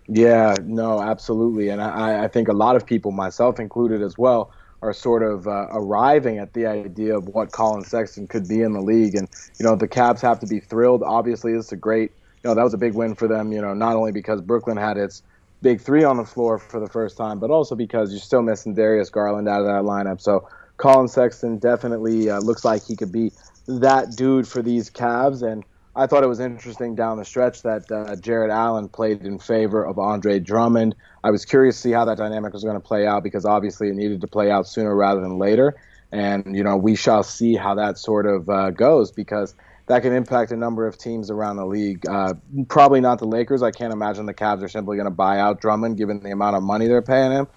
Yeah, 0.07 0.55
no, 0.63 1.01
absolutely, 1.01 1.69
and 1.69 1.81
I, 1.81 2.25
I 2.25 2.27
think 2.27 2.47
a 2.47 2.53
lot 2.53 2.75
of 2.75 2.85
people, 2.85 3.11
myself 3.11 3.59
included 3.59 4.01
as 4.01 4.17
well, 4.17 4.51
are 4.81 4.93
sort 4.93 5.23
of 5.23 5.47
uh, 5.47 5.67
arriving 5.71 6.38
at 6.38 6.53
the 6.53 6.65
idea 6.65 7.17
of 7.17 7.27
what 7.27 7.51
Collin 7.51 7.83
Sexton 7.83 8.27
could 8.27 8.47
be 8.47 8.61
in 8.61 8.73
the 8.73 8.81
league, 8.81 9.15
and 9.15 9.27
you 9.59 9.65
know 9.65 9.75
the 9.75 9.88
Cavs 9.88 10.21
have 10.21 10.39
to 10.39 10.47
be 10.47 10.59
thrilled. 10.59 11.03
Obviously, 11.03 11.53
it's 11.53 11.71
a 11.71 11.77
great, 11.77 12.11
you 12.43 12.49
know, 12.49 12.55
that 12.55 12.63
was 12.63 12.73
a 12.73 12.77
big 12.77 12.93
win 12.93 13.15
for 13.15 13.27
them. 13.27 13.51
You 13.51 13.61
know, 13.61 13.73
not 13.73 13.95
only 13.95 14.11
because 14.11 14.41
Brooklyn 14.41 14.77
had 14.77 14.97
its 14.97 15.23
big 15.61 15.81
three 15.81 16.03
on 16.03 16.17
the 16.17 16.25
floor 16.25 16.59
for 16.59 16.79
the 16.79 16.88
first 16.88 17.17
time, 17.17 17.39
but 17.39 17.49
also 17.49 17.75
because 17.75 18.11
you're 18.11 18.19
still 18.19 18.41
missing 18.41 18.75
Darius 18.75 19.09
Garland 19.09 19.47
out 19.47 19.61
of 19.61 19.67
that 19.67 19.83
lineup. 19.83 20.21
So 20.21 20.47
Collin 20.77 21.07
Sexton 21.07 21.57
definitely 21.57 22.29
uh, 22.29 22.39
looks 22.39 22.63
like 22.65 22.85
he 22.85 22.95
could 22.95 23.11
be 23.11 23.31
that 23.67 24.15
dude 24.15 24.47
for 24.47 24.61
these 24.61 24.89
Cavs. 24.89 25.41
And 25.41 25.63
I 25.95 26.08
thought 26.08 26.23
it 26.23 26.27
was 26.27 26.41
interesting 26.41 26.95
down 26.95 27.17
the 27.17 27.25
stretch 27.25 27.62
that 27.62 27.89
uh, 27.89 28.15
Jarrett 28.17 28.51
Allen 28.51 28.89
played 28.89 29.21
in 29.21 29.39
favor 29.39 29.86
of 29.86 29.97
Andre 29.97 30.39
Drummond. 30.39 30.95
I 31.23 31.31
was 31.31 31.45
curious 31.45 31.77
to 31.77 31.81
see 31.84 31.91
how 31.91 32.03
that 32.05 32.17
dynamic 32.17 32.51
was 32.51 32.63
going 32.63 32.75
to 32.75 32.86
play 32.86 33.08
out 33.08 33.23
because 33.23 33.45
obviously 33.45 33.88
it 33.89 33.95
needed 33.95 34.21
to 34.21 34.27
play 34.27 34.51
out 34.51 34.67
sooner 34.67 34.93
rather 34.93 35.21
than 35.21 35.38
later. 35.38 35.75
And, 36.12 36.55
you 36.55 36.63
know, 36.63 36.75
we 36.75 36.95
shall 36.95 37.23
see 37.23 37.55
how 37.55 37.75
that 37.75 37.97
sort 37.97 38.25
of 38.25 38.49
uh, 38.49 38.71
goes 38.71 39.12
because 39.12 39.55
that 39.88 40.01
can 40.01 40.13
impact 40.13 40.51
a 40.51 40.58
number 40.58 40.86
of 40.86 40.97
teams 40.97 41.31
around 41.31 41.58
the 41.58 41.65
league. 41.65 42.08
Uh, 42.08 42.34
probably 42.67 42.99
not 42.99 43.19
the 43.19 43.27
Lakers. 43.27 43.63
I 43.63 43.71
can't 43.71 43.93
imagine 43.93 44.25
the 44.25 44.34
Cavs 44.34 44.63
are 44.63 44.67
simply 44.67 44.97
going 44.97 45.05
to 45.05 45.12
buy 45.12 45.39
out 45.39 45.62
Drummond 45.62 45.97
given 45.97 46.19
the 46.19 46.31
amount 46.31 46.58
of 46.58 46.63
money 46.63 46.88
they're 46.88 47.01
paying 47.01 47.31
him. 47.31 47.47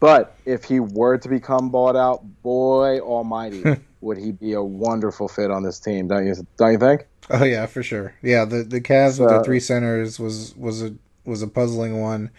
But 0.00 0.36
if 0.44 0.64
he 0.64 0.78
were 0.78 1.18
to 1.18 1.28
become 1.28 1.70
bought 1.70 1.96
out, 1.96 2.22
boy 2.42 3.00
almighty, 3.00 3.64
would 4.00 4.18
he 4.18 4.30
be 4.30 4.52
a 4.52 4.62
wonderful 4.62 5.26
fit 5.26 5.50
on 5.50 5.64
this 5.64 5.80
team, 5.80 6.06
don't 6.06 6.26
you 6.26 6.34
don't 6.56 6.72
you 6.72 6.78
think? 6.78 7.06
Oh 7.30 7.44
yeah, 7.44 7.66
for 7.66 7.82
sure. 7.82 8.14
Yeah, 8.22 8.44
the 8.44 8.62
the 8.62 8.80
Cavs 8.80 9.14
so, 9.16 9.22
with 9.22 9.30
their 9.30 9.42
three 9.42 9.60
centers 9.60 10.18
was 10.18 10.54
was 10.56 10.82
a 10.82 10.94
was 11.24 11.42
a 11.42 11.48
puzzling 11.48 12.00
one, 12.00 12.30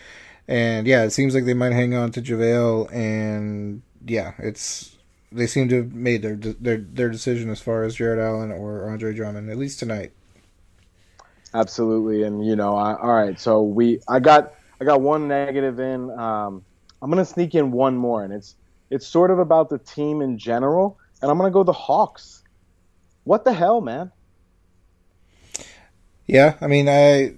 and 0.48 0.88
yeah, 0.88 1.04
it 1.04 1.12
seems 1.12 1.36
like 1.36 1.46
they 1.46 1.54
might 1.54 1.74
hang 1.74 1.94
on 1.94 2.12
to 2.14 2.22
JaVale, 2.22 2.92
and 2.94 3.82
yeah, 4.06 4.34
it's 4.40 4.98
they 5.32 5.46
seem 5.48 5.70
to 5.70 5.78
have 5.78 5.94
made 5.94 6.22
their 6.22 6.36
their 6.36 6.78
their 6.78 7.10
decision 7.10 7.50
as 7.50 7.62
far 7.62 7.84
as 7.84 7.96
Jarrett 7.96 8.20
Allen 8.20 8.52
or 8.52 8.90
Andre 8.90 9.14
Drummond, 9.14 9.50
at 9.50 9.58
least 9.58 9.80
tonight. 9.80 10.12
Absolutely, 11.54 12.24
and 12.24 12.46
you 12.46 12.56
know, 12.56 12.76
I, 12.76 12.94
all 12.96 13.14
right, 13.14 13.40
so 13.40 13.62
we 13.64 14.00
I 14.08 14.20
got 14.20 14.54
I 14.82 14.86
got 14.86 15.02
one 15.02 15.28
negative 15.28 15.80
in. 15.80 16.10
Um, 16.12 16.64
I'm 17.02 17.10
gonna 17.10 17.26
sneak 17.26 17.56
in 17.56 17.72
one 17.72 17.96
more, 17.96 18.24
and 18.24 18.34
it's 18.34 18.56
it's 18.90 19.08
sort 19.08 19.32
of 19.32 19.40
about 19.40 19.70
the 19.70 19.78
team 19.80 20.22
in 20.22 20.38
general, 20.38 20.98
and 21.22 21.30
I'm 21.30 21.38
gonna 21.38 21.52
go 21.52 21.64
the 21.64 21.74
Hawks. 21.74 22.44
What 23.24 23.46
the 23.46 23.54
hell, 23.54 23.82
man? 23.82 24.12
Yeah, 26.30 26.58
I 26.62 26.68
mean, 26.68 26.88
I, 26.88 27.34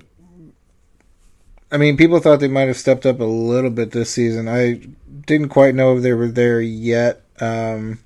I 1.72 1.78
mean, 1.78 1.96
people 1.96 2.20
thought 2.20 2.42
they 2.42 2.50
might 2.50 2.68
have 2.68 2.76
stepped 2.76 3.06
up 3.06 3.22
a 3.22 3.24
little 3.24 3.70
bit 3.70 3.92
this 3.92 4.10
season. 4.10 4.50
I 4.50 4.82
didn't 5.26 5.48
quite 5.48 5.76
know 5.76 5.96
if 5.96 6.04
they 6.04 6.12
were 6.12 6.28
there 6.28 6.60
yet. 6.60 7.24
Um, 7.40 8.00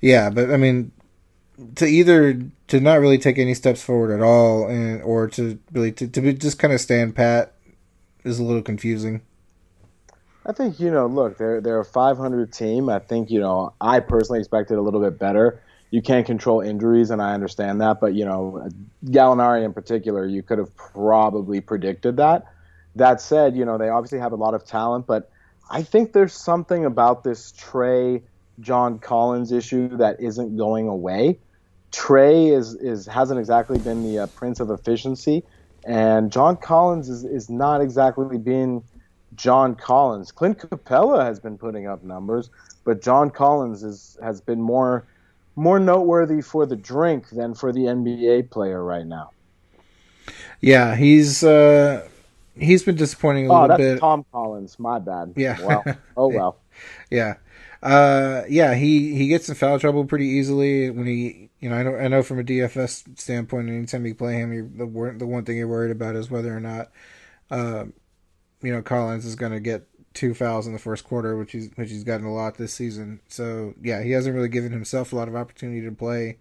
yeah, 0.00 0.30
but 0.30 0.50
I 0.50 0.56
mean, 0.56 0.92
to 1.74 1.84
either 1.84 2.40
to 2.68 2.80
not 2.80 3.00
really 3.00 3.18
take 3.18 3.36
any 3.36 3.52
steps 3.52 3.82
forward 3.82 4.14
at 4.14 4.22
all, 4.22 4.66
and 4.66 5.02
or 5.02 5.28
to 5.28 5.58
really 5.72 5.92
to, 5.92 6.08
to 6.08 6.20
be, 6.22 6.32
just 6.32 6.58
kind 6.58 6.72
of 6.72 6.80
stand 6.80 7.14
pat 7.14 7.52
is 8.24 8.38
a 8.38 8.44
little 8.44 8.62
confusing. 8.62 9.20
I 10.46 10.52
think 10.52 10.80
you 10.80 10.90
know, 10.90 11.04
look, 11.04 11.36
they're 11.36 11.60
they're 11.60 11.80
a 11.80 11.84
500 11.84 12.50
team. 12.50 12.88
I 12.88 12.98
think 12.98 13.30
you 13.30 13.40
know, 13.40 13.74
I 13.78 14.00
personally 14.00 14.38
expected 14.38 14.78
a 14.78 14.80
little 14.80 15.02
bit 15.02 15.18
better 15.18 15.60
you 15.92 16.00
can't 16.00 16.24
control 16.24 16.62
injuries, 16.62 17.10
and 17.10 17.20
I 17.22 17.34
understand 17.34 17.80
that. 17.82 18.00
But 18.00 18.14
you 18.14 18.24
know, 18.24 18.68
Gallinari 19.04 19.64
in 19.64 19.72
particular, 19.72 20.26
you 20.26 20.42
could 20.42 20.58
have 20.58 20.74
probably 20.74 21.60
predicted 21.60 22.16
that. 22.16 22.46
That 22.96 23.20
said, 23.20 23.54
you 23.54 23.64
know 23.64 23.78
they 23.78 23.90
obviously 23.90 24.18
have 24.18 24.32
a 24.32 24.36
lot 24.36 24.54
of 24.54 24.64
talent, 24.64 25.06
but 25.06 25.30
I 25.70 25.82
think 25.82 26.12
there's 26.12 26.32
something 26.32 26.84
about 26.86 27.22
this 27.24 27.52
Trae 27.52 28.22
John 28.58 28.98
Collins 28.98 29.52
issue 29.52 29.96
that 29.98 30.20
isn't 30.20 30.56
going 30.56 30.88
away. 30.88 31.38
Trae 31.92 32.56
is 32.56 32.74
is 32.74 33.06
hasn't 33.06 33.38
exactly 33.38 33.78
been 33.78 34.02
the 34.02 34.20
uh, 34.20 34.26
prince 34.28 34.60
of 34.60 34.70
efficiency, 34.70 35.44
and 35.84 36.32
John 36.32 36.56
Collins 36.56 37.10
is 37.10 37.24
is 37.24 37.50
not 37.50 37.82
exactly 37.82 38.38
being 38.38 38.82
John 39.34 39.74
Collins. 39.74 40.32
Clint 40.32 40.58
Capela 40.58 41.26
has 41.26 41.38
been 41.38 41.58
putting 41.58 41.86
up 41.86 42.02
numbers, 42.02 42.48
but 42.84 43.02
John 43.02 43.28
Collins 43.30 43.82
is 43.82 44.16
has 44.22 44.40
been 44.40 44.62
more 44.62 45.06
more 45.56 45.78
noteworthy 45.78 46.40
for 46.40 46.66
the 46.66 46.76
drink 46.76 47.30
than 47.30 47.54
for 47.54 47.72
the 47.72 47.80
NBA 47.80 48.50
player 48.50 48.82
right 48.82 49.06
now. 49.06 49.30
Yeah, 50.60 50.94
he's 50.94 51.42
uh, 51.42 52.08
he's 52.54 52.82
been 52.82 52.96
disappointing 52.96 53.48
a 53.48 53.52
oh, 53.52 53.62
little 53.62 53.68
that's 53.76 53.78
bit. 53.78 54.00
Tom 54.00 54.24
Collins, 54.32 54.78
my 54.78 54.98
bad. 54.98 55.34
Yeah. 55.36 55.60
Well, 55.60 55.84
oh 56.16 56.28
well. 56.28 56.58
yeah. 57.10 57.34
Uh, 57.82 58.44
yeah, 58.48 58.74
he, 58.74 59.16
he 59.16 59.26
gets 59.26 59.48
in 59.48 59.56
foul 59.56 59.76
trouble 59.76 60.04
pretty 60.04 60.26
easily 60.26 60.88
when 60.90 61.04
he, 61.04 61.50
you 61.58 61.68
know, 61.68 61.74
I 61.74 61.82
know, 61.82 61.96
I 61.96 62.06
know 62.06 62.22
from 62.22 62.38
a 62.38 62.44
DFS 62.44 63.18
standpoint, 63.18 63.68
anytime 63.68 64.06
you 64.06 64.14
play 64.14 64.34
him, 64.34 64.76
the 64.76 64.86
the 65.18 65.26
one 65.26 65.44
thing 65.44 65.56
you're 65.56 65.66
worried 65.66 65.90
about 65.90 66.14
is 66.14 66.30
whether 66.30 66.56
or 66.56 66.60
not, 66.60 66.92
uh, 67.50 67.86
you 68.62 68.72
know, 68.72 68.82
Collins 68.82 69.26
is 69.26 69.34
going 69.34 69.50
to 69.50 69.58
get 69.58 69.88
two 70.14 70.34
fouls 70.34 70.66
in 70.66 70.72
the 70.72 70.78
first 70.78 71.04
quarter, 71.04 71.36
which 71.36 71.52
he's 71.52 71.70
which 71.76 71.90
he's 71.90 72.04
gotten 72.04 72.26
a 72.26 72.32
lot 72.32 72.56
this 72.56 72.72
season. 72.72 73.20
So 73.28 73.74
yeah, 73.82 74.02
he 74.02 74.12
hasn't 74.12 74.34
really 74.34 74.48
given 74.48 74.72
himself 74.72 75.12
a 75.12 75.16
lot 75.16 75.28
of 75.28 75.36
opportunity 75.36 75.82
to 75.82 75.92
play, 75.92 76.38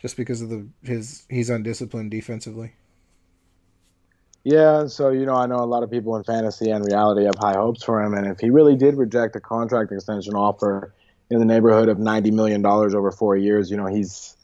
just 0.00 0.16
because 0.16 0.40
of 0.42 0.48
the 0.48 0.66
his 0.82 1.24
he's 1.28 1.50
undisciplined 1.50 2.10
defensively. 2.10 2.74
Yeah, 4.44 4.86
so 4.86 5.10
you 5.10 5.24
know, 5.24 5.34
I 5.36 5.46
know 5.46 5.58
a 5.58 5.66
lot 5.66 5.82
of 5.82 5.90
people 5.90 6.16
in 6.16 6.24
fantasy 6.24 6.70
and 6.70 6.84
reality 6.84 7.24
have 7.24 7.36
high 7.38 7.54
hopes 7.54 7.84
for 7.84 8.02
him, 8.02 8.14
and 8.14 8.26
if 8.26 8.40
he 8.40 8.50
really 8.50 8.76
did 8.76 8.96
reject 8.96 9.36
a 9.36 9.40
contract 9.40 9.92
extension 9.92 10.34
offer 10.34 10.92
in 11.30 11.38
the 11.38 11.44
neighborhood 11.44 11.88
of 11.88 11.98
ninety 11.98 12.30
million 12.30 12.60
dollars 12.60 12.94
over 12.94 13.12
four 13.12 13.36
years, 13.36 13.70
you 13.70 13.76
know, 13.76 13.86
he's 13.86 14.36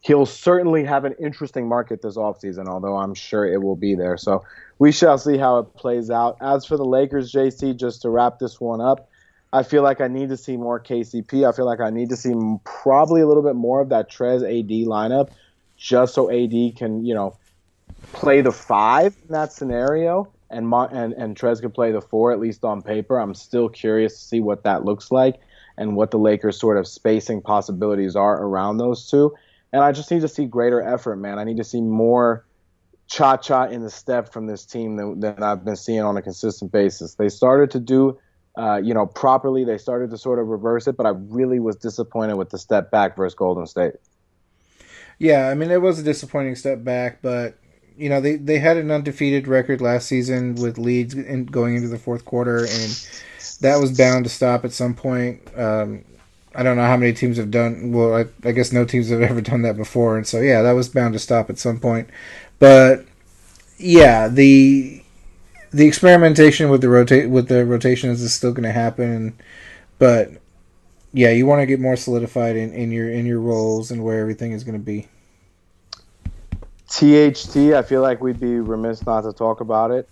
he'll 0.00 0.26
certainly 0.26 0.84
have 0.84 1.04
an 1.04 1.14
interesting 1.20 1.68
market 1.68 2.02
this 2.02 2.16
offseason, 2.16 2.68
although 2.68 2.96
I'm 2.96 3.14
sure 3.14 3.44
it 3.44 3.62
will 3.62 3.76
be 3.76 3.94
there. 3.94 4.16
So 4.16 4.44
we 4.78 4.92
shall 4.92 5.18
see 5.18 5.38
how 5.38 5.58
it 5.58 5.74
plays 5.74 6.10
out. 6.10 6.36
As 6.40 6.64
for 6.66 6.76
the 6.76 6.84
Lakers, 6.84 7.32
JC, 7.32 7.76
just 7.76 8.02
to 8.02 8.10
wrap 8.10 8.38
this 8.38 8.60
one 8.60 8.80
up, 8.80 9.08
I 9.52 9.62
feel 9.62 9.82
like 9.82 10.00
I 10.00 10.08
need 10.08 10.28
to 10.30 10.36
see 10.36 10.56
more 10.56 10.78
KCP. 10.78 11.48
I 11.48 11.52
feel 11.52 11.66
like 11.66 11.80
I 11.80 11.90
need 11.90 12.10
to 12.10 12.16
see 12.16 12.34
probably 12.64 13.20
a 13.20 13.26
little 13.26 13.42
bit 13.42 13.54
more 13.54 13.80
of 13.80 13.88
that 13.88 14.10
Trez 14.10 14.42
AD 14.42 14.86
lineup, 14.86 15.30
just 15.76 16.14
so 16.14 16.30
AD 16.30 16.76
can, 16.76 17.04
you 17.04 17.14
know, 17.14 17.36
play 18.12 18.40
the 18.40 18.52
five 18.52 19.16
in 19.26 19.32
that 19.32 19.52
scenario, 19.52 20.30
and 20.50 20.72
and 20.72 21.12
and 21.14 21.36
Trez 21.36 21.60
can 21.60 21.70
play 21.70 21.92
the 21.92 22.00
four 22.00 22.32
at 22.32 22.40
least 22.40 22.64
on 22.64 22.82
paper. 22.82 23.18
I'm 23.18 23.34
still 23.34 23.68
curious 23.68 24.14
to 24.14 24.20
see 24.20 24.40
what 24.40 24.64
that 24.64 24.84
looks 24.84 25.10
like 25.10 25.40
and 25.78 25.96
what 25.96 26.10
the 26.10 26.18
Lakers' 26.18 26.58
sort 26.58 26.76
of 26.76 26.86
spacing 26.86 27.40
possibilities 27.40 28.16
are 28.16 28.42
around 28.42 28.78
those 28.78 29.08
two. 29.08 29.34
And 29.72 29.82
I 29.82 29.92
just 29.92 30.10
need 30.10 30.22
to 30.22 30.28
see 30.28 30.46
greater 30.46 30.82
effort, 30.82 31.16
man. 31.16 31.38
I 31.38 31.44
need 31.44 31.58
to 31.58 31.64
see 31.64 31.80
more 31.80 32.44
cha 33.08 33.36
cha 33.36 33.64
in 33.64 33.82
the 33.82 33.90
step 33.90 34.32
from 34.32 34.46
this 34.46 34.64
team 34.64 34.96
than, 34.96 35.20
than, 35.20 35.42
I've 35.42 35.64
been 35.64 35.76
seeing 35.76 36.00
on 36.00 36.16
a 36.16 36.22
consistent 36.22 36.72
basis. 36.72 37.14
They 37.14 37.28
started 37.28 37.70
to 37.72 37.80
do, 37.80 38.18
uh, 38.56 38.80
you 38.82 38.94
know, 38.94 39.06
properly. 39.06 39.64
They 39.64 39.78
started 39.78 40.10
to 40.10 40.18
sort 40.18 40.38
of 40.38 40.48
reverse 40.48 40.86
it, 40.86 40.96
but 40.96 41.06
I 41.06 41.10
really 41.10 41.60
was 41.60 41.76
disappointed 41.76 42.34
with 42.34 42.50
the 42.50 42.58
step 42.58 42.90
back 42.90 43.16
versus 43.16 43.34
Golden 43.34 43.66
State. 43.66 43.94
Yeah, 45.18 45.48
I 45.48 45.54
mean, 45.54 45.70
it 45.70 45.80
was 45.80 45.98
a 45.98 46.02
disappointing 46.02 46.56
step 46.56 46.84
back, 46.84 47.22
but 47.22 47.56
you 47.96 48.08
know 48.10 48.20
they 48.20 48.36
they 48.36 48.58
had 48.58 48.76
an 48.76 48.90
undefeated 48.90 49.48
record 49.48 49.80
last 49.80 50.06
season 50.06 50.54
with 50.56 50.78
leads 50.78 51.14
in, 51.14 51.46
going 51.46 51.76
into 51.76 51.88
the 51.88 51.98
fourth 51.98 52.24
quarter, 52.24 52.58
and 52.58 53.08
that 53.60 53.80
was 53.80 53.96
bound 53.96 54.24
to 54.24 54.30
stop 54.30 54.64
at 54.64 54.72
some 54.72 54.94
point. 54.94 55.40
Um, 55.56 56.04
I 56.54 56.62
don't 56.62 56.76
know 56.76 56.86
how 56.86 56.96
many 56.96 57.12
teams 57.12 57.36
have 57.36 57.50
done. 57.50 57.92
Well, 57.92 58.14
I, 58.14 58.48
I, 58.48 58.52
guess 58.52 58.72
no 58.72 58.86
teams 58.86 59.10
have 59.10 59.20
ever 59.30 59.40
done 59.40 59.62
that 59.62 59.76
before, 59.76 60.16
and 60.16 60.26
so 60.26 60.40
yeah, 60.40 60.62
that 60.62 60.72
was 60.72 60.88
bound 60.88 61.14
to 61.14 61.18
stop 61.18 61.50
at 61.50 61.58
some 61.58 61.80
point. 61.80 62.08
But 62.58 63.04
yeah, 63.78 64.28
the 64.28 65.02
the 65.72 65.86
experimentation 65.86 66.70
with 66.70 66.80
the 66.80 66.88
rotate 66.88 67.28
with 67.28 67.48
the 67.48 67.64
rotations 67.64 68.22
is 68.22 68.32
still 68.32 68.52
going 68.52 68.64
to 68.64 68.72
happen, 68.72 69.38
but 69.98 70.30
yeah, 71.12 71.30
you 71.30 71.46
want 71.46 71.60
to 71.60 71.66
get 71.66 71.80
more 71.80 71.96
solidified 71.96 72.56
in, 72.56 72.72
in 72.72 72.90
your 72.90 73.10
in 73.10 73.26
your 73.26 73.40
roles 73.40 73.90
and 73.90 74.04
where 74.04 74.20
everything 74.20 74.52
is 74.52 74.64
going 74.64 74.78
to 74.78 74.84
be. 74.84 75.08
THT, 76.88 77.74
I 77.74 77.82
feel 77.82 78.00
like 78.00 78.20
we'd 78.20 78.38
be 78.38 78.60
remiss 78.60 79.04
not 79.04 79.22
to 79.22 79.32
talk 79.32 79.60
about 79.60 79.90
it. 79.90 80.08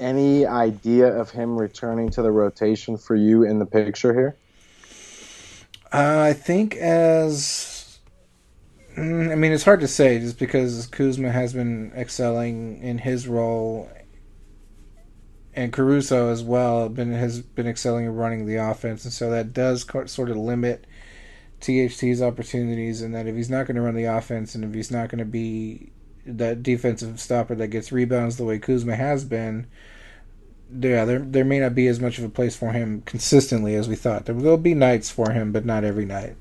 Any 0.00 0.46
idea 0.46 1.06
of 1.06 1.30
him 1.30 1.56
returning 1.56 2.10
to 2.10 2.22
the 2.22 2.30
rotation 2.30 2.96
for 2.96 3.14
you 3.14 3.44
in 3.44 3.58
the 3.58 3.66
picture 3.66 4.12
here? 4.12 4.36
Uh, 5.92 6.20
I 6.20 6.32
think 6.32 6.76
as 6.76 7.67
Mm, 8.98 9.30
I 9.30 9.34
mean, 9.36 9.52
it's 9.52 9.62
hard 9.64 9.80
to 9.80 9.88
say 9.88 10.18
just 10.18 10.38
because 10.40 10.88
Kuzma 10.88 11.30
has 11.30 11.52
been 11.52 11.92
excelling 11.96 12.82
in 12.82 12.98
his 12.98 13.28
role, 13.28 13.88
and 15.54 15.72
Caruso 15.72 16.30
as 16.30 16.42
well 16.42 16.88
been 16.88 17.12
has 17.12 17.40
been 17.40 17.68
excelling 17.68 18.06
in 18.06 18.14
running 18.16 18.46
the 18.46 18.56
offense, 18.56 19.04
and 19.04 19.12
so 19.12 19.30
that 19.30 19.52
does 19.52 19.86
sort 20.06 20.30
of 20.30 20.36
limit 20.36 20.84
THT's 21.60 22.20
opportunities. 22.20 23.00
And 23.00 23.14
that 23.14 23.28
if 23.28 23.36
he's 23.36 23.50
not 23.50 23.66
going 23.66 23.76
to 23.76 23.82
run 23.82 23.94
the 23.94 24.04
offense, 24.04 24.56
and 24.56 24.64
if 24.64 24.74
he's 24.74 24.90
not 24.90 25.10
going 25.10 25.20
to 25.20 25.24
be 25.24 25.92
that 26.26 26.62
defensive 26.64 27.20
stopper 27.20 27.54
that 27.54 27.68
gets 27.68 27.92
rebounds 27.92 28.36
the 28.36 28.44
way 28.44 28.58
Kuzma 28.58 28.96
has 28.96 29.24
been, 29.24 29.68
yeah, 30.72 31.04
there 31.04 31.20
there 31.20 31.44
may 31.44 31.60
not 31.60 31.74
be 31.76 31.86
as 31.86 32.00
much 32.00 32.18
of 32.18 32.24
a 32.24 32.28
place 32.28 32.56
for 32.56 32.72
him 32.72 33.02
consistently 33.06 33.76
as 33.76 33.88
we 33.88 33.94
thought. 33.96 34.26
There 34.26 34.34
will 34.34 34.58
be 34.58 34.74
nights 34.74 35.08
for 35.08 35.30
him, 35.30 35.52
but 35.52 35.64
not 35.64 35.84
every 35.84 36.04
night. 36.04 36.36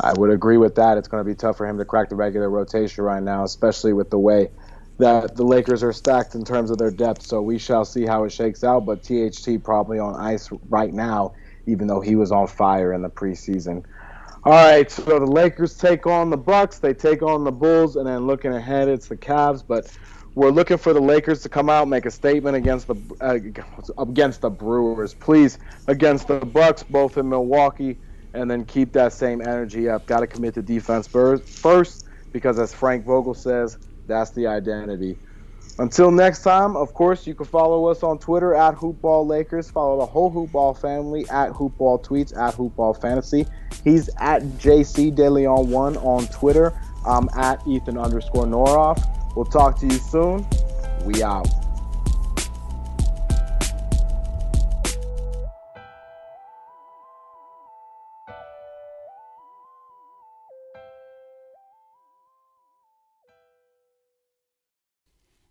I 0.00 0.12
would 0.12 0.30
agree 0.30 0.58
with 0.58 0.74
that. 0.74 0.98
It's 0.98 1.08
going 1.08 1.24
to 1.24 1.28
be 1.28 1.34
tough 1.34 1.56
for 1.56 1.66
him 1.66 1.78
to 1.78 1.84
crack 1.84 2.10
the 2.10 2.16
regular 2.16 2.50
rotation 2.50 3.04
right 3.04 3.22
now, 3.22 3.44
especially 3.44 3.92
with 3.92 4.10
the 4.10 4.18
way 4.18 4.50
that 4.98 5.36
the 5.36 5.44
Lakers 5.44 5.82
are 5.82 5.92
stacked 5.92 6.34
in 6.34 6.44
terms 6.44 6.70
of 6.70 6.78
their 6.78 6.90
depth. 6.90 7.22
So 7.22 7.42
we 7.42 7.58
shall 7.58 7.84
see 7.84 8.06
how 8.06 8.24
it 8.24 8.30
shakes 8.30 8.64
out. 8.64 8.86
But 8.86 9.02
THT 9.02 9.62
probably 9.62 9.98
on 9.98 10.14
ice 10.16 10.50
right 10.68 10.92
now, 10.92 11.34
even 11.66 11.86
though 11.86 12.00
he 12.00 12.16
was 12.16 12.30
on 12.32 12.46
fire 12.46 12.92
in 12.92 13.02
the 13.02 13.10
preseason. 13.10 13.84
All 14.44 14.52
right, 14.52 14.88
so 14.88 15.18
the 15.18 15.26
Lakers 15.26 15.76
take 15.76 16.06
on 16.06 16.30
the 16.30 16.36
Bucks, 16.36 16.78
they 16.78 16.94
take 16.94 17.20
on 17.20 17.42
the 17.42 17.50
Bulls, 17.50 17.96
and 17.96 18.06
then 18.06 18.28
looking 18.28 18.54
ahead, 18.54 18.86
it's 18.86 19.08
the 19.08 19.16
Cavs. 19.16 19.64
But 19.66 19.90
we're 20.36 20.50
looking 20.50 20.76
for 20.76 20.92
the 20.92 21.00
Lakers 21.00 21.42
to 21.42 21.48
come 21.48 21.68
out, 21.68 21.88
make 21.88 22.06
a 22.06 22.12
statement 22.12 22.54
against 22.56 22.86
the 22.86 22.94
uh, 23.20 24.02
against 24.02 24.42
the 24.42 24.50
Brewers, 24.50 25.14
please, 25.14 25.58
against 25.88 26.28
the 26.28 26.38
Bucks, 26.38 26.84
both 26.84 27.18
in 27.18 27.28
Milwaukee, 27.28 27.98
and 28.36 28.50
then 28.50 28.64
keep 28.64 28.92
that 28.92 29.12
same 29.12 29.40
energy 29.40 29.88
up. 29.88 30.06
Got 30.06 30.20
to 30.20 30.26
commit 30.26 30.54
to 30.54 30.62
defense 30.62 31.08
first, 31.08 32.06
because 32.32 32.58
as 32.58 32.72
Frank 32.74 33.04
Vogel 33.04 33.34
says, 33.34 33.78
that's 34.06 34.30
the 34.30 34.46
identity. 34.46 35.18
Until 35.78 36.10
next 36.10 36.42
time, 36.42 36.74
of 36.74 36.94
course, 36.94 37.26
you 37.26 37.34
can 37.34 37.44
follow 37.44 37.86
us 37.86 38.02
on 38.02 38.18
Twitter 38.18 38.54
at 38.54 38.74
Hoopball 38.74 39.26
Lakers. 39.26 39.70
Follow 39.70 39.98
the 39.98 40.06
whole 40.06 40.32
Hoopball 40.32 40.80
family 40.80 41.28
at 41.28 41.50
Hoopball 41.50 42.02
Tweets 42.02 42.34
at 42.36 42.54
Hoopball 42.54 42.98
Fantasy. 43.00 43.46
He's 43.84 44.08
at 44.18 44.42
JC 44.58 45.14
DeLeon1 45.14 46.02
on 46.02 46.26
Twitter. 46.28 46.72
I'm 47.06 47.28
at 47.36 47.66
Ethan 47.66 47.98
underscore 47.98 48.46
Noroff. 48.46 49.04
We'll 49.36 49.44
talk 49.44 49.78
to 49.80 49.86
you 49.86 49.98
soon. 49.98 50.46
We 51.04 51.22
out. 51.22 51.65